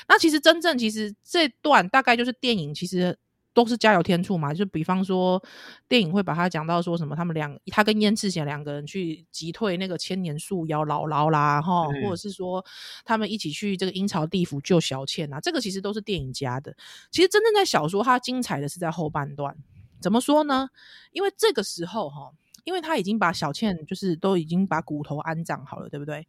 [0.07, 3.19] 那其实真正其实这段大概就是电影其实。
[3.55, 5.41] 都是加油添醋嘛，就比方说
[5.87, 12.63] 电影会把他讲到说什么，他们两他跟燕赤霞两个人去击退那个千年树妖姥姥啦，哈，或者是说
[13.05, 16.75] 他们一起去这个阴曹地府救小倩啊，这个其实都是电影加的。
[17.09, 19.55] 其实真正在小说，它精彩的是在后半段。
[20.01, 20.69] 怎么说呢？
[21.13, 22.29] 因为这个时候哈，
[22.65, 26.27] 因为他已经把小倩就是都已经把骨头安葬好了，对不对？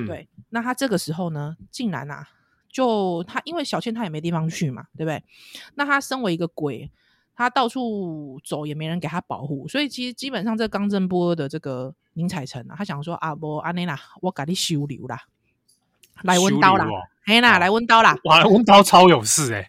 [0.00, 0.28] 嗯、对。
[0.50, 2.28] 那他这个时候呢，竟然啊。
[2.74, 5.22] 就他，因为小倩她也没地方去嘛，对不对？
[5.76, 6.90] 那他身为一个鬼，
[7.36, 15.22] 他到处走也没人给他保护，所以其实基本上这刚正不阿的这个宁采臣啊，他想说啊，不安尼啦，我给你收留啦，
[16.24, 16.84] 来温刀啦，
[17.24, 19.68] 嘿啦，来温刀啦，哇，温刀超有事诶、欸、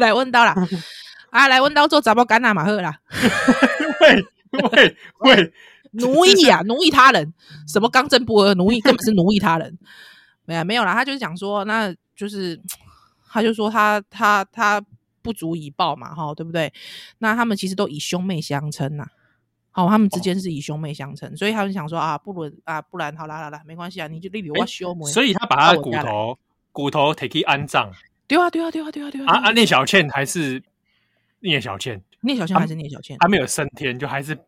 [0.00, 0.56] 来温刀啦，
[1.30, 2.98] 啊，来温刀做杂包干哪马赫啦，
[4.02, 4.24] 喂
[4.74, 5.52] 喂喂，
[5.92, 7.32] 奴役啊，奴役他人，
[7.68, 9.78] 什么刚正不阿，奴役根本是奴役他人。
[10.46, 12.60] 没有没有啦，他就是讲说，那就是
[13.28, 14.82] 他就说他他他
[15.22, 16.72] 不足以报嘛，哈，对不对？
[17.18, 19.06] 那他们其实都以兄妹相称呐，
[19.72, 25.04] 好，他们之间是以兄妹相称，哦、所以他们想说啊，不如啊，不然好啦好啦，没关系啊，你就例如我兄妹。
[25.06, 26.38] 所以他把他的骨头
[26.72, 27.92] 骨头提去安葬。
[28.28, 29.24] 对啊对啊对啊对啊对啊。
[29.26, 30.62] 啊啊，聂小倩还是
[31.40, 34.38] 聂小倩，聂小倩还是聂小倩，还没有升天，就还是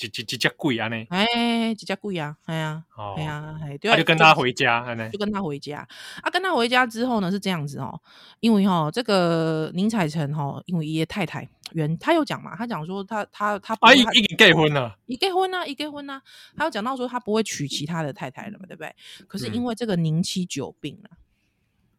[0.00, 5.86] 一一一只鬼安尼，哎，一只鬼啊，哎呀，哦哎，呀，哎，对他就跟他回家，就跟他回家
[6.22, 8.00] 啊，跟他回家之后呢是这样子哦，
[8.40, 16.20] 因为哈、哦、这个宁采臣哈、哦，因为爷爷太太原他有讲嘛，他讲说他他他不啊，会已已经结婚了，已结婚啊，已结婚啊，
[16.56, 18.94] 他有讲到说他不会娶其他的太太了嘛，对不对？
[19.26, 21.10] 可是因为这个宁妻久病了。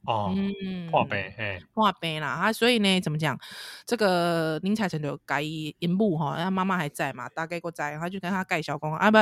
[0.05, 3.39] 哦，嗯，破病，哎，破病啦啊，所以呢，怎么讲？
[3.85, 9.17] 这个林采臣就改阴母哈，他妈妈还在嘛，大概个在，他就跟他介绍讲啊，不，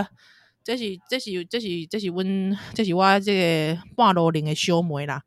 [0.64, 5.24] 这是这是这是这是阮这是我这个半路龄的小妹啦，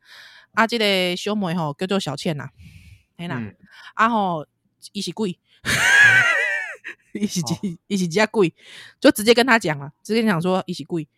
[0.52, 2.50] 啊，这个小妹吼叫做小倩啦，
[3.16, 3.56] 嘿啦，嗯，
[3.94, 4.46] 啊吼，
[4.92, 5.38] 伊是鬼，
[7.14, 7.40] 伊是
[7.86, 8.52] 伊是只鬼，
[9.00, 11.08] 就直接跟他讲了，直接讲说伊是鬼。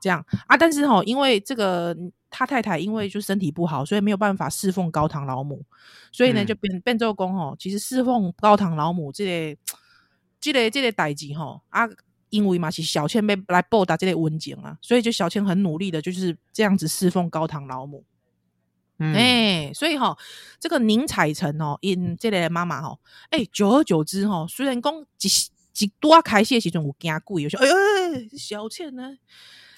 [0.00, 1.96] 这样啊，但是吼，因为这个
[2.36, 5.64] 他太太因为就身体不好，所以没有办法侍奉高堂老母，
[6.10, 7.54] 所以呢、嗯、就变变做公吼。
[7.56, 9.60] 其实侍奉高堂老母这个
[10.40, 11.88] 这个这个代志吼啊，
[12.30, 18.04] 因为嘛是小倩被来报答这个温情啊，所以就小倩很努力的就是这样子侍奉高堂老母。
[18.98, 20.18] 哎、嗯欸，所以哈，
[20.58, 22.98] 这个宁采臣哦，因这个妈妈吼，
[23.30, 29.04] 哎、欸，久而久之吼，虽然讲一一多开始的时阵有惊鬼，有时候哎呦，小倩呢？
[29.04, 29.18] 哎、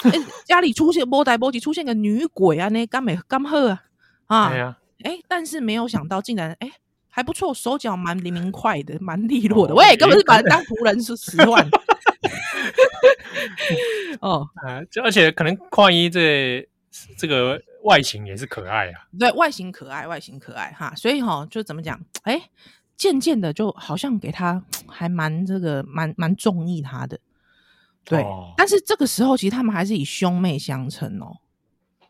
[0.05, 3.83] 欸， 家里出现波代波吉出现个女鬼啊，那刚美刚好啊
[4.27, 4.49] 啊！
[4.51, 6.73] 哎、啊欸，但是没有想到，竟然哎、欸、
[7.09, 9.75] 还不错，手脚蛮灵明快的， 蛮利落的。
[9.75, 11.69] 哦、喂，根本是把人当仆人是使唤。
[14.21, 16.67] 哦，啊，而且可能矿一这
[17.19, 19.07] 这个外形也是可爱啊。
[19.19, 20.93] 对，外形可爱，外形可爱哈。
[20.97, 22.01] 所以哈，就怎么讲？
[22.23, 22.51] 哎、欸，
[22.97, 27.19] 渐渐的就好像给他还蛮这个蛮蛮中意他的。
[28.07, 31.37] 对、哦，但是这个时候其实他们还是以兄妹相称哦，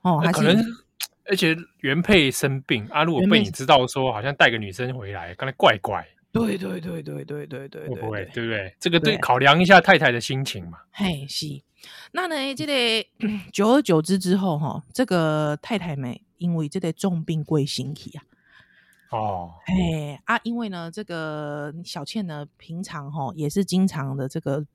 [0.03, 0.63] 哦，还是可能，
[1.25, 8.77] 而且原配生病啊，如果被你知道说好像带个女生回来，刚才怪怪，对对对对对对对，会不会对不对？
[8.79, 10.79] 这个对，考量一下太太的心情嘛。
[10.93, 11.47] 嘿，是，
[12.13, 13.09] 那呢，这个
[13.51, 18.23] 久而久之之后哈、哦，这个太太们因为这个重病归身体啊。
[19.13, 24.67] 哦，哎啊，因为呢，这个小倩呢，平常哈、哦、也是经常的这个。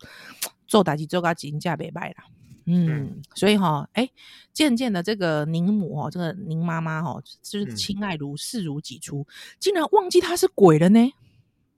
[0.71, 2.23] 做代志做到金价袂歹啦，
[2.65, 4.11] 嗯，嗯所以哈，哎、欸，
[4.53, 11.13] 渐渐的这个宁母哦，这个宁妈妈哈，就是亲爱如视如己出、嗯，竟然忘记她是鬼了呢。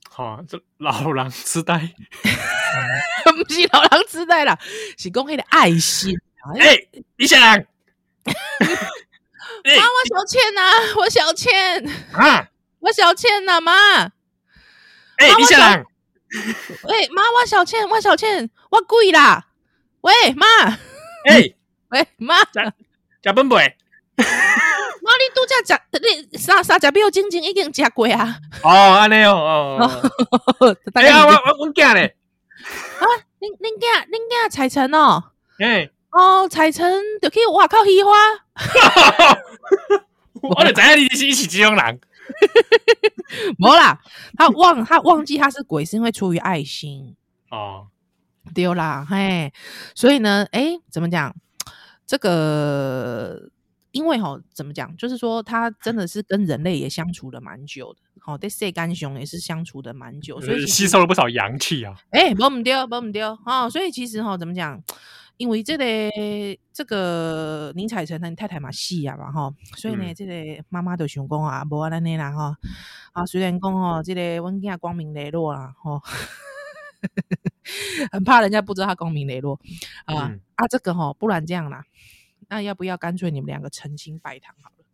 [0.08, 1.74] 好、哦，这老狼痴呆，
[3.26, 4.60] 不是老狼痴呆啦，
[4.96, 6.16] 是讲迄个爱心。
[6.60, 7.64] 哎、欸， 你想，妈
[8.28, 11.84] 我小倩呐、啊，我小倩。
[12.12, 13.72] 啊，我小倩呐、啊，妈，
[15.18, 15.84] 哎、欸，你想。
[16.84, 19.46] 喂，妈，我小倩，我小倩，我鬼啦！
[20.02, 20.46] 喂，妈，
[21.30, 21.56] 哎、欸，
[21.90, 23.56] 喂，妈，食本贝，
[24.18, 25.80] 妈，你拄则食，
[26.32, 28.38] 你三三只表静静已经食过啊？
[28.64, 29.78] 哦，安尼哦，
[30.60, 32.16] 哦，哎呀，我我我囝咧，
[33.00, 33.06] 啊，
[33.40, 35.24] 恁恁囝恁囝彩晨哦，
[35.60, 38.14] 哎、欸，哦，彩晨就去外口喜欢，
[40.42, 42.02] 我就知影你是是这种人。
[43.58, 44.00] 没啦，
[44.38, 47.16] 他忘他忘记他是鬼，是因为出于爱心
[47.50, 47.88] 哦，
[48.54, 49.52] 丢啦，嘿，
[49.96, 51.36] 所以呢，哎、欸，怎么讲？
[52.06, 53.50] 这个
[53.92, 54.96] 因为哈，怎么讲？
[54.98, 61.96] 就是说他真的是跟人类也相处了蛮久的，好，对，世间熊也是相处的蛮久，所以吸收了不少阳气啊。
[62.12, 64.82] 哎、欸，不唔丢，不唔丢，哦，所以其实哈，怎么讲？
[65.38, 65.86] 因为这个
[66.72, 72.56] 这个宁采臣他太太嘛死啊嘛吼，所以呢，嗯、这个妈妈就想讲啊，无安尼啦吼，
[73.14, 76.02] 啊虽然讲吼，这个阮囝光明磊落啦吼，
[78.12, 79.60] 很怕人家不知道他光明磊落
[80.06, 81.84] 啊、嗯、啊，这个吼，不然这样啦，
[82.48, 84.86] 那要不要干脆你们两个成亲拜堂好了？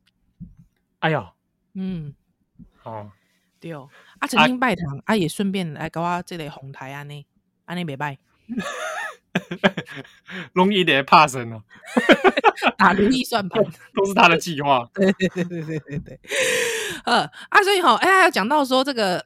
[1.00, 1.28] 哎呦，
[1.74, 2.14] 嗯，
[2.84, 3.12] 哦，
[3.60, 7.26] 对哦，啊成亲拜堂啊，啊也顺便来搞我这个红台安尼，
[7.66, 8.18] 安尼袂歹。
[10.54, 11.64] 容易点怕生哦，
[12.78, 13.64] 打如意算盘
[13.96, 14.88] 都是他的计划。
[14.94, 16.20] 对对对对对对，
[17.06, 19.24] 呃啊，所以哈，哎，还有讲到说这个，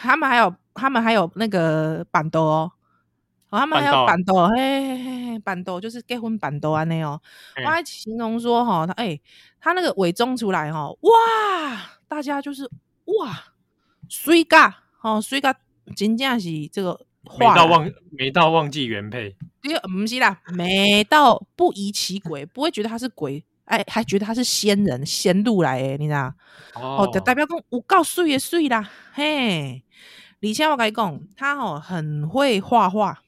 [0.00, 2.72] 他们还有他们还有那个板豆哦，
[3.50, 4.98] 他们还有板豆，嘿嘿
[5.32, 7.20] 嘿，办桌就是结婚办桌安内哦。
[7.64, 9.18] 我还形容说哈，他哎，
[9.60, 12.68] 他那个伪装出来哈，哇，大家就是
[13.04, 13.44] 哇，
[14.08, 15.54] 水嘎，哦，水嘎，
[15.96, 17.06] 真正是这个。
[17.38, 26.32] 美到忘美到忘记原配，对，不是啦，美到不疑其鬼，不会觉得他是鬼，哎，还觉得他是仙人仙路来诶，你知道？
[26.74, 29.82] 哦，就代表讲有够水的水啦，嘿，
[30.40, 33.18] 而且我跟你讲，他哦很会画画，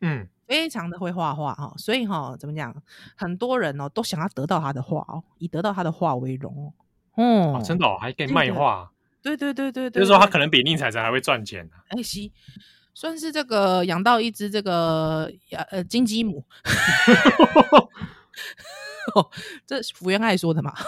[0.00, 2.74] 嗯，非常的会画画哈，所以哈，怎么讲，
[3.16, 6.72] 很多人哦都想要得到他的画哦，以得到他的画为荣
[7.14, 8.90] 哦，哦，真的哦，还可以卖画。
[9.24, 11.72] 对对对对对，就是说他可能比宁采臣还会赚钱呢。
[11.88, 12.30] 哎，西，
[12.92, 15.32] 算是这个养到一只这个
[15.70, 16.44] 呃金鸡母。
[19.14, 19.30] 哦，
[19.66, 20.74] 这福原爱说的嘛？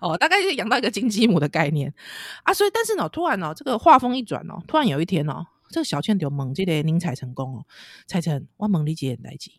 [0.00, 1.92] 哦，大概是养到一个金鸡母的概念
[2.44, 2.52] 啊。
[2.54, 7.66] 所以，但是呢，突然呢，这个画风一转哦，突然有一天哦，这个小倩就猛这个宁采臣功哦，
[8.06, 9.50] 采臣，我问你一件代志。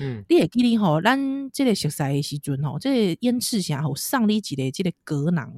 [0.00, 5.52] 嗯，你会记得吼，咱即个熟悉的时阵吼，这个燕赤霞吼送你一个即个格囊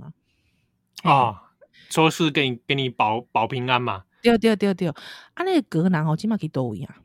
[1.02, 1.42] 啊，啊，
[1.88, 4.04] 说是给你给你保保平安嘛。
[4.22, 6.96] 对对对对，啊，那个格囊吼，今麦去倒位啊？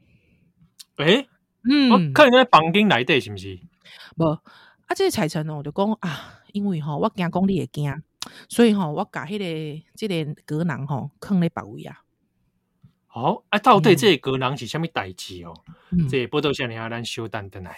[0.98, 1.28] 诶、欸，
[1.70, 3.60] 嗯，看人家房间内底是毋是？
[4.18, 8.04] 无啊，这个彩臣哦，就讲啊，因为吼我惊讲你会惊，
[8.50, 12.02] 所以吼我甲迄个这个格囊吼放咧别位啊。
[13.16, 15.54] 好，啊，到底这个格囊是虾米代志哦？
[15.92, 17.78] 嗯、这报道下你要咱稍等等来。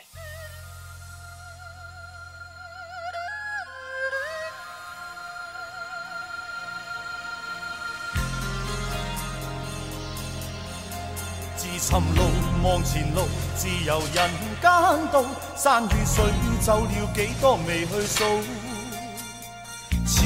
[11.57, 12.21] 自寻路
[12.63, 15.25] 望前路，自由人间道，
[15.57, 16.23] 山与水
[16.61, 18.23] 走了几多未去数，
[20.07, 20.25] 千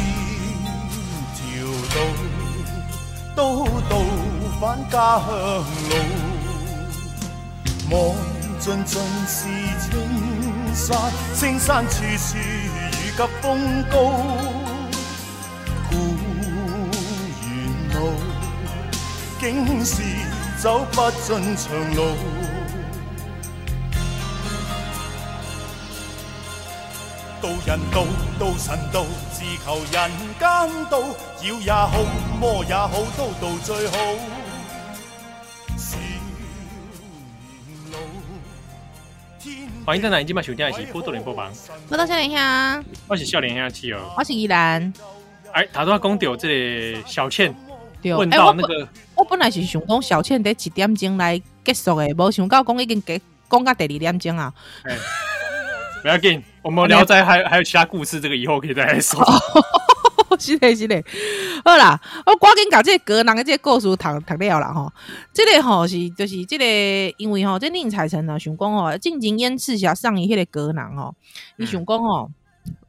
[1.34, 2.19] 条路
[3.40, 3.96] 都到。
[4.60, 5.26] 返家乡
[5.90, 5.96] 路，
[7.90, 7.96] 望
[8.60, 9.38] 尽尽是
[9.80, 9.90] 青
[10.76, 10.88] 山，
[11.34, 12.98] 青山处处遇及
[13.42, 13.96] 风高。
[15.90, 15.96] 故
[17.46, 17.48] 园
[17.94, 17.98] 路，
[19.40, 19.94] 竟是
[20.62, 22.59] 走不尽长路。
[27.42, 28.06] 渡人道，
[28.38, 31.00] 道神道，自求人间道，
[31.42, 32.04] 妖也好，
[32.38, 33.98] 魔也好，都道最好。
[39.86, 41.50] 欢迎在南京嘛，收听的是波多连播房。
[41.88, 44.94] 我到少年兄，我是少年兄我是依兰。
[45.54, 47.56] 哎，他都要讲到这个小倩，
[48.04, 54.54] 问到那个，欸、我，本来是想讲小倩得几点钟来结束的，没想到讲已经给讲到第二点钟啊。
[54.84, 54.98] 欸、
[56.02, 59.24] 不要紧，我们聊斋还还有其他故事，这个以后可以再来说。
[60.38, 61.04] 是嘞是嘞，
[61.66, 64.90] 好啦，我赶紧把这个格囊的这个故事读读了啦吼。
[65.34, 71.14] 这个吼是就是这个，因为吼这宁采臣呢想讲吼，进前燕赤霞送伊迄个格囊吼，
[71.58, 72.32] 伊想讲吼，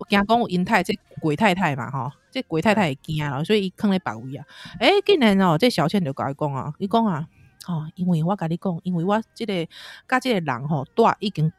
[0.09, 4.44] 惊讲有英太这鬼太太嘛吼，这鬼太太会惊啊，所以伊囥咧别位啊。
[4.78, 7.26] 诶、欸，竟然哦，这小倩就甲伊讲啊，伊讲啊，
[7.64, 9.66] 吼，因为我甲你讲，因为我这个
[10.06, 11.50] 甲这个人吼，住已经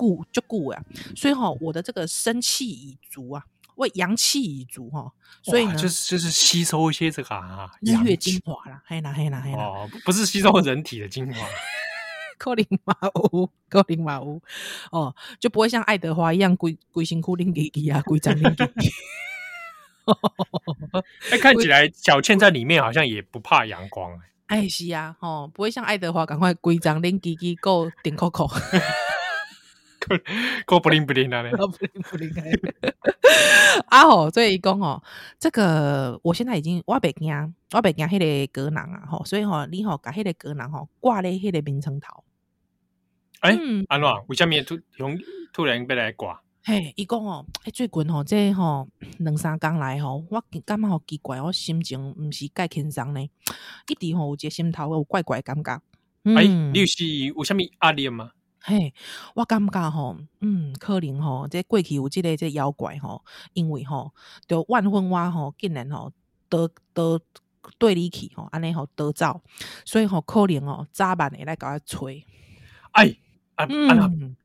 [0.00, 0.82] 久足久啊，
[1.14, 3.44] 所以吼，我的这个生气已足啊。
[3.76, 5.10] 我阳气已足哈，
[5.42, 11.46] 所以呢，就是就是吸收一些这个啊，日月精华啦，嘿啦嘿啦嘿啦，哦，不是吸收人体的精华，
[12.36, 14.42] 可能嘛有，可能嘛有，
[14.92, 18.90] 哦，就不会像爱德华一样规规身躯灵机机啊，规张灵机机。
[21.32, 24.12] 哎，看起来小倩在里面好像也不怕阳光，
[24.48, 28.46] 哎，是啊，哦，不会像爱德华赶快规张灵机机够顶扣扣。
[30.66, 32.30] 够不灵不灵的嘞，不灵不灵
[33.88, 34.04] 啊！
[34.04, 35.02] 吼，所以讲哦，
[35.38, 39.06] 这个我现在已经我北京，我北京迄个格囊啊！
[39.06, 42.24] 吼，所以吼，你吼把迄个格囊吼挂咧迄个眠床头。
[43.40, 43.56] 哎，
[43.88, 44.08] 安怎？
[44.28, 45.08] 为什么突突
[45.52, 46.40] 突然要来挂？
[46.62, 53.20] 嘿，伊讲哦，哎，最近吼这吼 两三工来吼，我感觉好奇怪，我心情毋是介轻松呢，
[53.88, 55.80] 一直吼有一个心头有怪怪感觉。
[56.24, 56.44] 哎，
[56.74, 58.32] 你是有啥物压力吗？
[58.62, 58.92] 嘿，
[59.34, 64.12] 我感觉吼，嗯，可能吼，这过去有这个这个妖怪吼，因为吼，
[64.46, 66.12] 就万分哇吼，竟然吼
[66.50, 67.18] 得得
[67.78, 69.40] 对你去吼，安尼吼得走，
[69.86, 72.26] 所以吼可能吼，早晚会来甲我吹。
[72.92, 73.16] 哎，
[73.54, 74.36] 啊，嗯，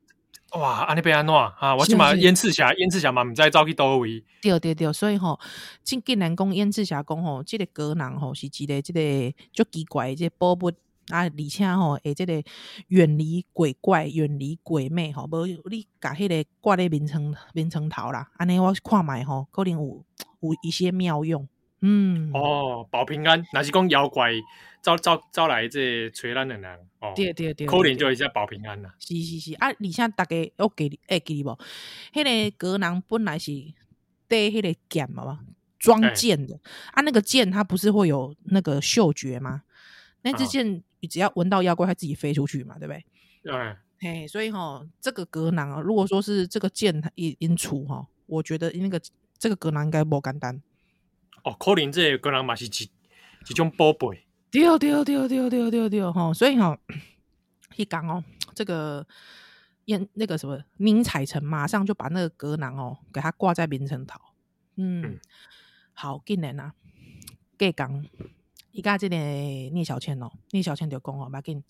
[0.52, 1.76] 哇，安尼变安怎啊？
[1.76, 4.24] 我起码燕赤霞，燕赤霞嘛，毋知走去倒位。
[4.40, 5.38] 对对对，所以吼，
[5.82, 10.72] 竟竟然讲燕赤霞讲吼，这个格囊吼是一个这个足奇怪的这宝物。
[11.08, 12.42] 啊，而且吼，诶，即个
[12.88, 20.04] 远离鬼怪，远离鬼魅，吼，无你甲迄个挂咧眠床眠床头啦，安尼我看觅吼，可能有
[20.40, 21.48] 有一些妙用，
[21.80, 24.32] 嗯，哦，保平安，若是讲妖怪
[24.82, 31.56] 招招招来这催咱的人，哦，对对对，可能就一下保平安啦，是是是，啊，而且大家我记你，会记你无？
[32.12, 33.52] 迄个格囊本来是
[34.26, 35.38] 带迄个剑嘛，
[35.78, 36.58] 装剑的，
[36.92, 39.62] 啊，那个剑它不是会有那个嗅觉吗？
[40.22, 43.04] 那支箭，你只要闻到妖怪，它自己飞出去嘛，对不对？
[43.44, 43.76] 对。
[44.00, 49.00] 嘿，所以哈，这个格囊啊，如果说是这个箭它一引出哈，我觉得那个
[49.38, 50.60] 这个格囊应该不简单。
[51.44, 52.90] 哦，可能这个格囊嘛是一
[53.48, 54.26] 一种宝贝。
[54.50, 56.76] 对对对对对对对哈，所以哈，
[57.76, 59.06] 一讲哦，这个
[59.84, 64.20] 燕那个什么宁采臣马上就把那个格囊哦，给它挂在明城头。
[64.74, 65.20] 嗯，嗯
[65.94, 66.74] 好，竟然啊，
[67.56, 68.04] 给讲。
[68.76, 71.64] 伊甲即个聂小倩哦，聂小倩就讲哦，别紧，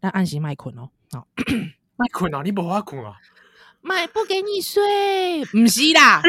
[0.00, 1.26] 咱按时卖困哦，好，
[1.96, 3.16] 卖困啊，你无法困啊，
[3.82, 6.22] 卖不给你睡，毋是啦，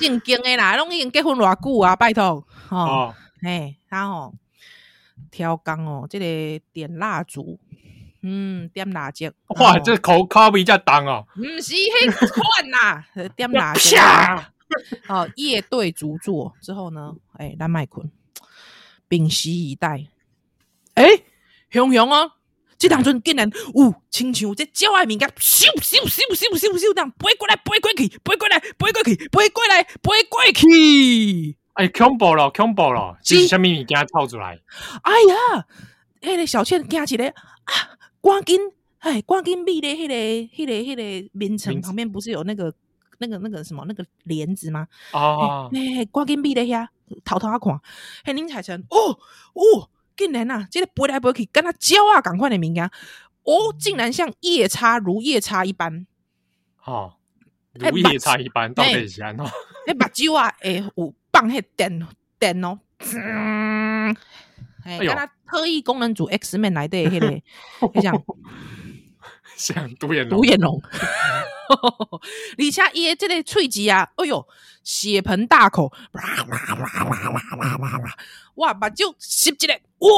[0.00, 4.34] 正经诶啦，拢已经结婚偌久啊，拜托，哦，嘿，然后
[5.30, 7.56] 挑工哦，即个点蜡烛，
[8.22, 13.06] 嗯，点蜡烛，哇，这口口味遮重哦，毋是迄款啦，
[13.36, 13.94] 点蜡烛，
[15.06, 18.10] 哦，夜对烛做之后呢，诶，咱卖困。
[19.10, 20.06] 屏息以待，
[20.94, 21.24] 诶、欸，
[21.68, 22.36] 熊熊啊，
[22.78, 33.48] 这当阵竟然有亲像这鸟仔物件，咻咻咻咻咻咻这样飞过来，飞过去，飞过来，飞过去，飞过来，飞过去，哎，恐怖了，恐怖了，是。
[33.48, 34.56] 啥物物件跳出来？
[35.02, 35.66] 哎呀，
[36.20, 38.60] 迄、那个小倩惊起来啊，赶紧，
[39.00, 40.94] 哎，赶紧闭咧，迄个，迄个，迄
[41.24, 42.72] 个眠床旁边不是有那个、
[43.20, 44.88] 那个、那个什么那个帘子吗？
[45.12, 46.88] 哦，哎、欸，赶紧闭咧遐。
[47.24, 47.76] 偷偷啊看，
[48.24, 49.10] 嘿，宁采臣，哦
[49.52, 52.88] 哦，竟然啊，这个飞来飞去，跟他鸟啊，赶快的名啊，
[53.42, 56.06] 哦，竟然像夜叉如夜叉一般，
[56.84, 57.14] 哦，
[57.72, 59.44] 如夜叉一般，到底是安怎？
[59.88, 62.06] 那目睭啊，诶，有放迄电
[62.38, 64.16] 电哦，嗯，
[64.84, 67.28] 哎，跟他特异功能组 X Man 来的迄个，
[67.92, 68.22] 你想
[69.56, 70.80] 像独眼龙，独眼龙。
[71.74, 74.46] 而且伊诶即个喙齿啊哎哟
[74.82, 78.14] 血盆大口哇哇哇哇哇哇哇哇哇哇
[78.56, 80.08] 哇把酒吸进来哦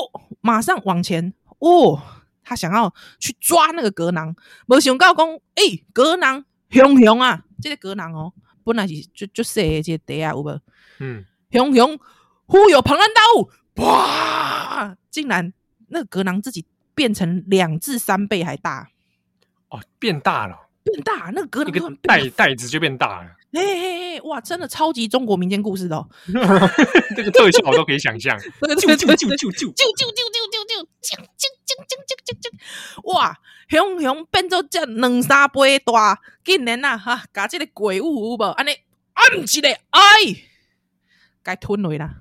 [0.41, 2.01] 马上往前哦
[2.45, 4.35] 他想要去抓那个格囊
[4.67, 5.27] 无想到讲
[5.57, 8.33] 诶格囊熊熊啊即个格囊哦
[8.65, 10.61] 本来是就就细诶即个袋啊有无
[10.99, 11.25] 嗯。
[11.51, 11.99] 熊熊
[12.47, 13.51] 忽悠庞然大物
[13.83, 14.97] 哇！
[15.11, 15.53] 竟然
[15.89, 18.89] 那个格囊自己变成两至三倍还大。
[19.69, 20.69] 哦变大了。
[20.85, 23.31] 变大，那个格囊个袋袋子就变大了。
[23.53, 26.09] 嘿嘿嘿，哇，真的超级中国民间故事的哦。
[27.15, 28.39] 这个特效我都可以想象。
[28.61, 33.37] 这个啾啾啾啾啾啾啾啾啾啾啾啾啾啾啾，哇，
[33.69, 38.71] 熊熊变做这两三倍大，竟然呐哈，把这个鬼物有无安尼
[39.13, 40.01] 按起来，哎，
[41.43, 42.17] 该吞落啦，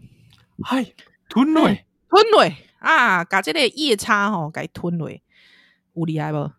[0.66, 0.94] 哎，
[1.30, 1.70] 吞落，
[2.10, 2.46] 吞落
[2.80, 5.10] 啊，把这个夜叉吼该吞落，
[5.94, 6.52] 有厉害不？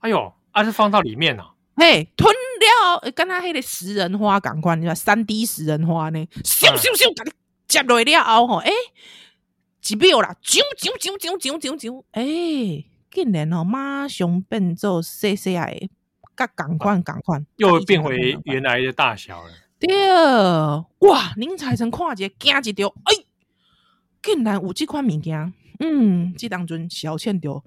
[0.00, 0.34] 哎呦！
[0.56, 7.32] 它、啊、是放到里面了、啊，嘿，吞了，跟他迄个食人花赶快，你看三 D 食人花呢，咻咻咻，给你
[7.68, 8.72] 接落了后吼，诶，
[9.86, 15.90] 一秒啦，啾啾啾啾啾啾啾，诶，竟然哦，马上变做细细的，
[16.34, 19.50] 甲赶快赶快，又变回原来的大小了。
[19.78, 19.94] 对，
[21.06, 23.14] 哇，宁采臣看一惊一跳，哎，
[24.22, 27.62] 竟然有这款物件，嗯，这当中小倩就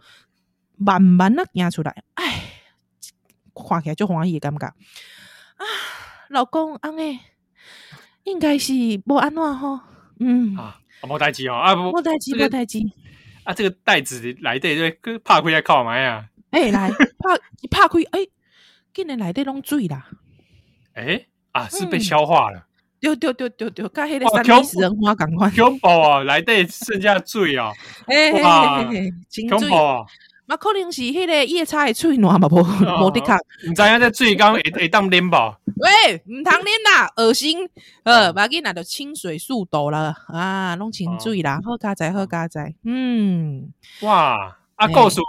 [0.75, 2.48] 慢慢的惊出来，哎。
[3.67, 4.67] 看起来就欢喜的感觉。
[4.67, 5.63] 啊，
[6.29, 7.19] 老公安诶，
[8.23, 8.73] 应该是
[9.05, 9.79] 无安怎吼，
[10.19, 10.55] 嗯。
[10.55, 12.79] 啊，无代志哦，啊无代志，无代志。
[13.43, 16.89] 啊，这个袋子里底对拍开来看觅啊，诶，来
[17.19, 17.37] 拍
[17.71, 18.29] 拍开，诶，
[18.93, 20.07] 竟然里底拢水啦，
[20.95, 21.27] 诶？
[21.51, 22.67] 啊，是被消化了，
[23.01, 27.71] 对对对对对，甲迄个三 D 食人花共款，恐怖啊，里底剩下水啊，
[28.07, 28.31] 诶，
[29.49, 30.05] 恐怖啊。
[30.49, 32.57] 嘛，可能是迄个夜叉的喙暖嘛，无
[33.05, 33.37] 无得看。
[33.69, 35.55] 毋知影这水缸会会当啉无？
[35.77, 37.69] 喂，毋通啉啦，恶心。
[38.03, 42.73] 呃，把囡仔就清水速抖了啊，拢清水啦，好佳哉，好佳哉。
[42.83, 43.71] 嗯，
[44.01, 45.21] 哇，啊，故事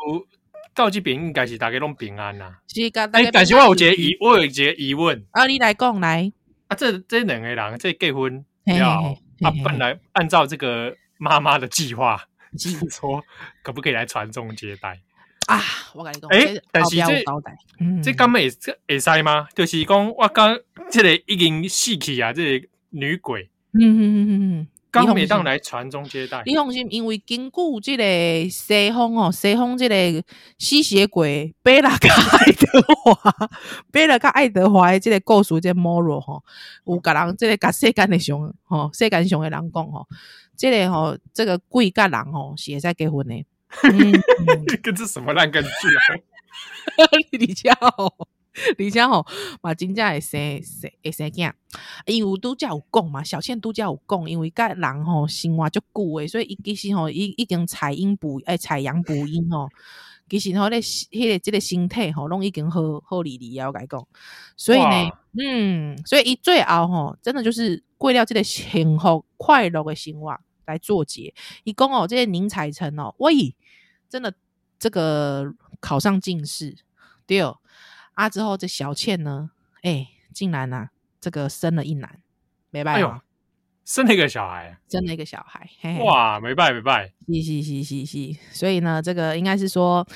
[0.74, 2.58] 到这边应该是大家拢平安啦。
[2.68, 5.22] 是噶，哎，但是我有一个疑，我有一个疑问。
[5.32, 6.32] 啊，你来讲来。
[6.68, 8.88] 啊，这这两个人这结婚要
[9.42, 12.22] 啊，本来按照这个妈妈的计划，
[12.58, 13.22] 是 说
[13.62, 14.98] 可不可以来传宗接代？
[15.46, 15.60] 啊，
[15.94, 17.24] 我跟你讲，诶，但是这
[18.02, 19.48] 这刚会这会使吗？
[19.54, 20.56] 就是讲我刚
[20.90, 26.42] 这个已经死去啊，这个女鬼，嗯嗯嗯嗯嗯，刚没当来传宗接代。
[26.46, 30.22] 你放心，因为根据这个西方哦，西方这个
[30.56, 33.50] 吸血鬼贝拉卡爱德华，
[33.90, 36.44] 贝拉卡爱德华的这个故事，这个 moral 吼，
[36.86, 40.06] 有个人这个甲世间的上吼，世间上的人讲吼，
[40.56, 43.44] 这个吼，这个鬼甲人吼是会使结婚的。
[43.82, 44.12] 嗯，
[44.82, 46.00] 跟这什么烂根据啊？
[47.30, 48.12] 李家豪，
[48.76, 49.24] 李家豪，
[49.62, 51.52] 嘛真正会生生会生囝，
[52.06, 59.68] 因为拄则有讲嘛，小倩拄则有讲，因为甲人吼生活足久诶，所以伊其实吼已已经采阴补诶，采阳补阴吼，
[60.28, 64.06] 其实吼咧迄个即个身体吼拢已经好好离离啊，我甲你讲，
[64.56, 70.36] 所以呢，嗯，所以伊最后吼，真的就是过了即个幸福快乐诶生活。
[70.66, 71.34] 来做结，
[71.64, 73.54] 一共哦，这些宁采臣哦，喂，
[74.08, 74.34] 真的
[74.78, 76.76] 这个考上进士，
[77.26, 77.58] 对哦，
[78.14, 79.50] 啊之后这小倩呢，
[79.82, 80.90] 哎，竟然呐、啊，
[81.20, 82.20] 这个生了一男，
[82.70, 83.24] 没办法，
[83.84, 85.68] 生了一个小孩，生了一个小孩。
[85.80, 88.38] 嘿嘿哇，没拜没拜，嘻嘻嘻嘻嘻。
[88.52, 90.06] 所以呢，这个应该是说，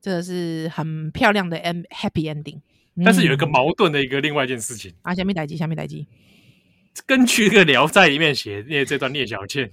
[0.00, 2.60] 这个是很漂亮的 end happy ending。
[3.04, 6.06] 但是有一个矛盾的一个另外一件事情、嗯、啊，下面代志，下面代志。
[7.06, 9.70] 根据这个《聊斋》里面写的这段聂小倩，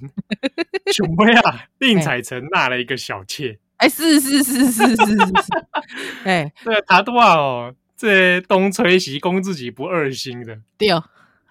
[0.94, 1.42] 什么呀，
[1.80, 3.58] 宁采臣纳了一个小妾。
[3.78, 6.26] 哎、欸，是是是是是是是。
[6.26, 7.76] 哎， 这个他多少哦？
[7.96, 11.04] 这东吹西攻自己不二心的，对哦。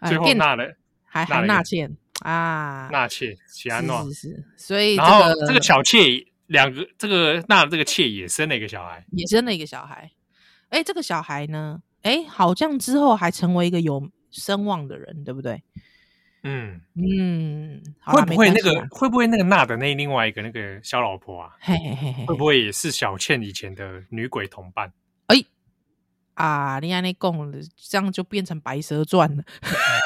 [0.06, 1.88] 最后纳了，还还纳妾
[2.20, 2.88] 啊？
[2.90, 4.44] 纳妾，喜安诺是是是。
[4.56, 10.10] 所以、这个，然后这个小妾两个，这个纳了这个妾也生了一个小孩，也生了一个小孩。
[10.70, 11.80] 哎、欸，这个小孩呢？
[12.02, 15.62] 哎、欸，好像之后还成为一个有声望的人，对不对？
[16.44, 21.56] 嗯嗯，会不会那个会不会那个娜的那另外一个那个小老婆啊？
[21.60, 24.92] 嘿嘿嘿嘿，会不会也是小倩以前的女鬼同伴？
[25.26, 25.46] 哎、欸、
[26.34, 29.44] 啊，你安尼讲了，这样就变成白蛇传了。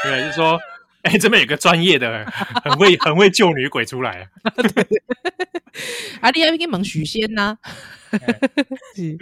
[0.05, 0.59] 对，就是说，
[1.07, 2.25] 哎、欸，这边有个专业的，
[2.65, 4.27] 很会很会救女鬼出来啊。
[6.21, 7.57] 啊，你还可以问许仙呐、
[8.11, 8.19] 啊？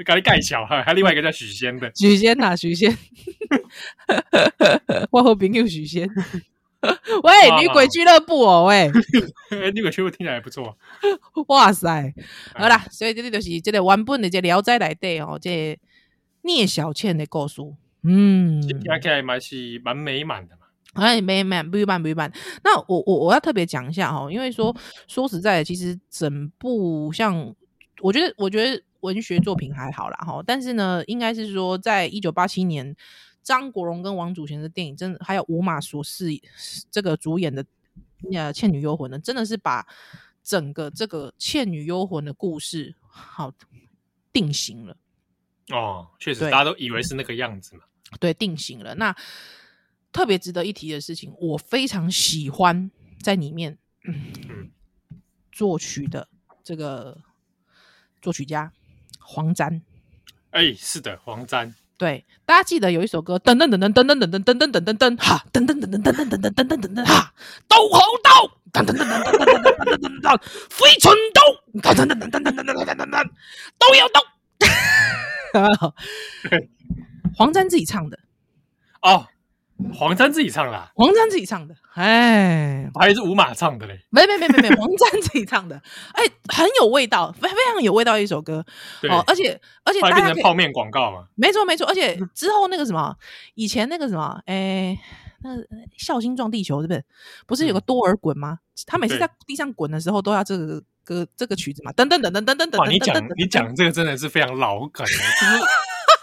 [0.06, 1.92] 搞你盖小哈，还有另外一个叫许仙的。
[1.94, 2.96] 许仙呐，许仙。
[5.12, 6.08] 我好朋友许仙。
[7.22, 8.90] 喂，女鬼俱乐部哦，喂，
[9.74, 10.78] 女鬼俱乐部听起来还不错。
[11.48, 12.14] 哇塞，
[12.54, 15.78] 好啦，所以这里就是这个原本的这聊斋来对哦，这
[16.42, 17.60] 聂小倩的故事，
[18.04, 20.63] 嗯，听起来蛮是蛮美满的嘛。
[20.94, 22.32] 哎，美满，美满，美满。
[22.62, 24.74] 那我我我要特别讲一下哈，因为说
[25.06, 27.54] 说实在的，其实整部像
[28.00, 32.96] 我觉得，我觉得文学作品还好啦哈，但是呢，应该是说在一九八七年。
[33.42, 36.28] 张国荣跟王祖贤的电影，真的还有吴马所饰
[36.90, 37.62] 这个主演的
[38.32, 39.86] 呃《倩女幽魂》呢，真的是把
[40.42, 43.52] 整个这个《倩女幽魂》的故事好
[44.32, 44.96] 定型了。
[45.68, 47.82] 哦，确实，大家都以为是那个样子嘛。
[48.18, 48.94] 对，定型了。
[48.94, 49.14] 那
[50.14, 52.88] 特别值得一提的事情，我非常喜欢
[53.20, 54.14] 在里面、嗯
[54.48, 54.70] 嗯、
[55.50, 56.28] 作曲的
[56.62, 57.18] 这个
[58.22, 58.72] 作曲家
[59.18, 59.82] 黄沾。
[60.50, 61.74] 哎，是的，黄沾。
[61.98, 67.34] 对，大家记得有一首歌，噔噔噔噔噔噔噔噔噔噔噔噔哈，噔噔噔噔噔噔噔噔噔噔噔噔哈，
[67.66, 68.30] 刀好刀，
[68.72, 70.38] 噔噔噔噔噔噔噔噔噔噔，
[70.70, 71.42] 飞春刀，
[71.80, 73.30] 噔噔噔噔噔噔噔噔噔噔，
[73.78, 74.22] 都要刀。
[77.34, 78.16] 黄沾自己唱的
[79.02, 79.26] 哦。
[79.92, 83.98] 黄沾自己唱的、啊，黄沾自己唱的，哎，还是五马唱的嘞？
[84.10, 85.80] 没没没没没， 黄沾自己唱的，
[86.12, 88.64] 哎，很有味道，非非常有味道的一首歌。
[89.10, 91.26] 哦，而且而且，它变成泡面广告嘛？
[91.34, 93.14] 没错没错，而且之后那个什么，
[93.54, 94.96] 以前那个什么，哎，
[95.42, 95.66] 那个
[95.96, 97.04] 孝心撞地球是不是？
[97.46, 98.58] 不是有个多尔衮吗？
[98.86, 101.92] 他每次在地上滚的时候都要这个歌这个曲子嘛？
[101.92, 102.88] 噔噔噔噔噔噔噔。
[102.88, 105.20] 你讲你讲这个真的是非常老梗，就是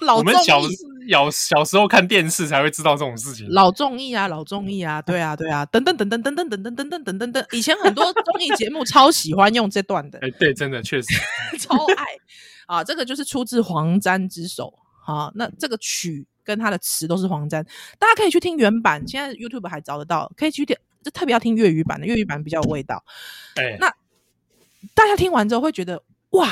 [0.02, 0.62] 老我们小。
[1.10, 11.08] 小小时候看电视才会知道这种事情，老综艺啊，老综艺啊，对啊，对啊，等等等等等等等等等等等等等，以前很多综艺节目超喜欢用这段的，哎，对，真的确实。
[11.58, 12.06] 超爱。
[12.68, 14.74] 啊，这个就是出自黄沾之手。
[15.04, 17.66] 啊，那这个曲跟他的词都是黄沾，
[17.98, 23.04] 大家可以去听原版，现在 YouTube 还找得到，可以去听，就特别要听粤语版的，粤语版比较有味道，
[23.56, 23.92] 哎，那
[24.94, 26.48] 大家听完之后会觉得哇，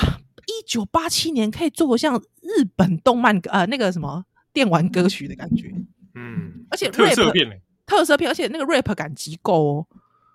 [0.47, 2.19] 一九八七年可以做像
[2.57, 4.25] 日本动漫呃那个什么。
[4.51, 5.71] 电玩歌曲的感觉，
[6.15, 9.87] 嗯，而且 rap, 特色片特色片，而且那个 rap 感极够哦，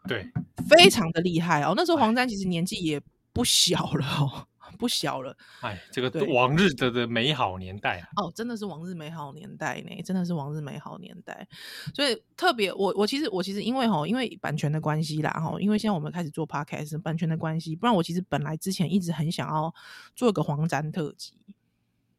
[0.06, 0.30] 对，
[0.68, 1.74] 非常的厉害哦。
[1.76, 3.02] 那时候黄沾其实年纪也
[3.32, 4.46] 不小了哦，
[4.78, 5.36] 不小了。
[5.62, 11.46] 哎，这个往日的的美好年代啊，哦，真的是往日美好年代呢，真的是往日美好年代。
[11.92, 19.74] 所以特别，我我其实我其实因为哈，因为版权的关系啦哈，因为现在我们开始做 podcast，版权的关系，不然我其实本来之前一直很想要
[20.14, 21.32] 做一个黄沾特辑，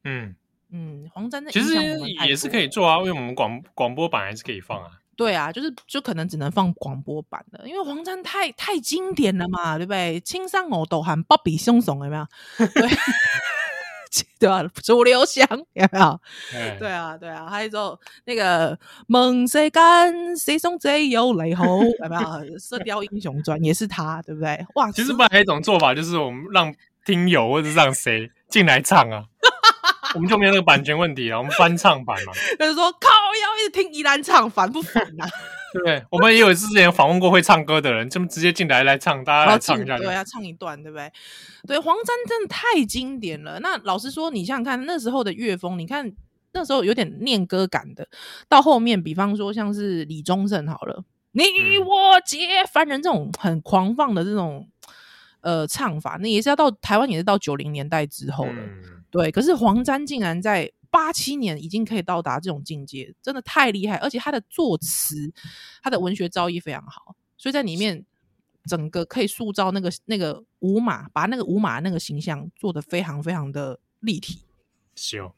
[0.06, 0.36] 嗯。
[0.72, 1.76] 嗯，黄沾的其实
[2.28, 4.89] 也是可以做啊，因为我们广广播版还是可以放啊。
[5.16, 10.20] 对啊，就是就可能只能放广播版的，因为黄沾太太经典了嘛，对不对？
[10.22, 12.28] 青山偶斗喊波比凶怂有没有？
[12.58, 12.89] 对，
[14.39, 14.64] 对吧？
[14.84, 16.20] 楚留香有没有？
[16.80, 18.78] 对啊，对啊，还有之后那个
[19.08, 22.60] 梦谁干谁送最有雷猴有没有？
[22.60, 24.66] 射雕英雄传也是他，对不对？
[24.76, 26.74] 哇，其实不然还有一种做法，就是我们让
[27.06, 29.24] 听友或者让谁进来唱啊。
[30.16, 32.34] 我们就没有那个版权问题了，我们翻唱版嘛。
[32.57, 35.30] 就是说，靠，要一直听宜兰唱，烦不烦呐、啊？
[35.74, 36.03] 对 不对？
[36.09, 39.97] 我们也有之前访问过会唱歌的人，这么直接进来来唱，大家来唱一下。
[39.97, 41.11] 对，要唱一段，对不对？
[41.68, 43.59] 对，黄沾真的太经典了。
[43.59, 46.11] 那老实说，你想想看，那时候的乐风，你看
[46.53, 48.07] 那时候有点念歌感的，
[48.47, 51.03] 到后面，比方说像是李宗盛好了，
[51.34, 51.43] 你
[51.80, 54.70] 我皆凡人这种很狂放的这种
[55.41, 58.53] 呃唱法，那也是要到台湾，也是到九零年代之后了。
[58.53, 63.95] 嗯对，可是黄沾竟然在八七年已经可以到达这种境界，真的太厉害！
[63.95, 65.32] 而且他的作词，
[65.82, 67.16] 他的文学造诣非常好。
[67.38, 68.03] 所以在里面
[68.66, 74.41] 整个可以塑造那个那个五马，把那个五马那个形象做得非常非常的立体。
[74.95, 75.34] 是哦，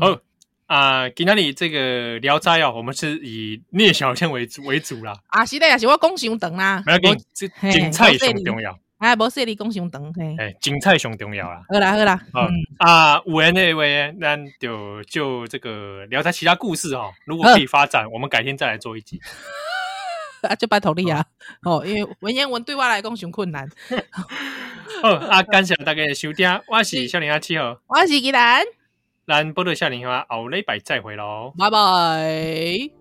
[0.00, 0.20] 好
[0.66, 5.20] 啊，今天你这个聊斋哦，我们是以聂小倩为主为主啦。
[5.28, 8.76] 啊，是的呀，是我讲上长啦，没要紧，这精彩上重要。
[9.00, 11.62] 哎，无说你讲上长，嘿，哎，精彩上重要啦。
[11.70, 19.18] 好啦，好啦，嗯啊，五人那位，那就就这个聊他其他故事哦，如果可以发展，我们改天再来做一集。
[20.46, 21.24] 啊，就拜托你啊，
[21.64, 23.66] 哦，因为文言文对我来讲上困难。
[25.02, 28.62] 好啊，感谢大家的收听，我是少年阿七号，我是吉兰。
[29.26, 32.99] 咱波多少年话，后礼拜再会喽，拜拜。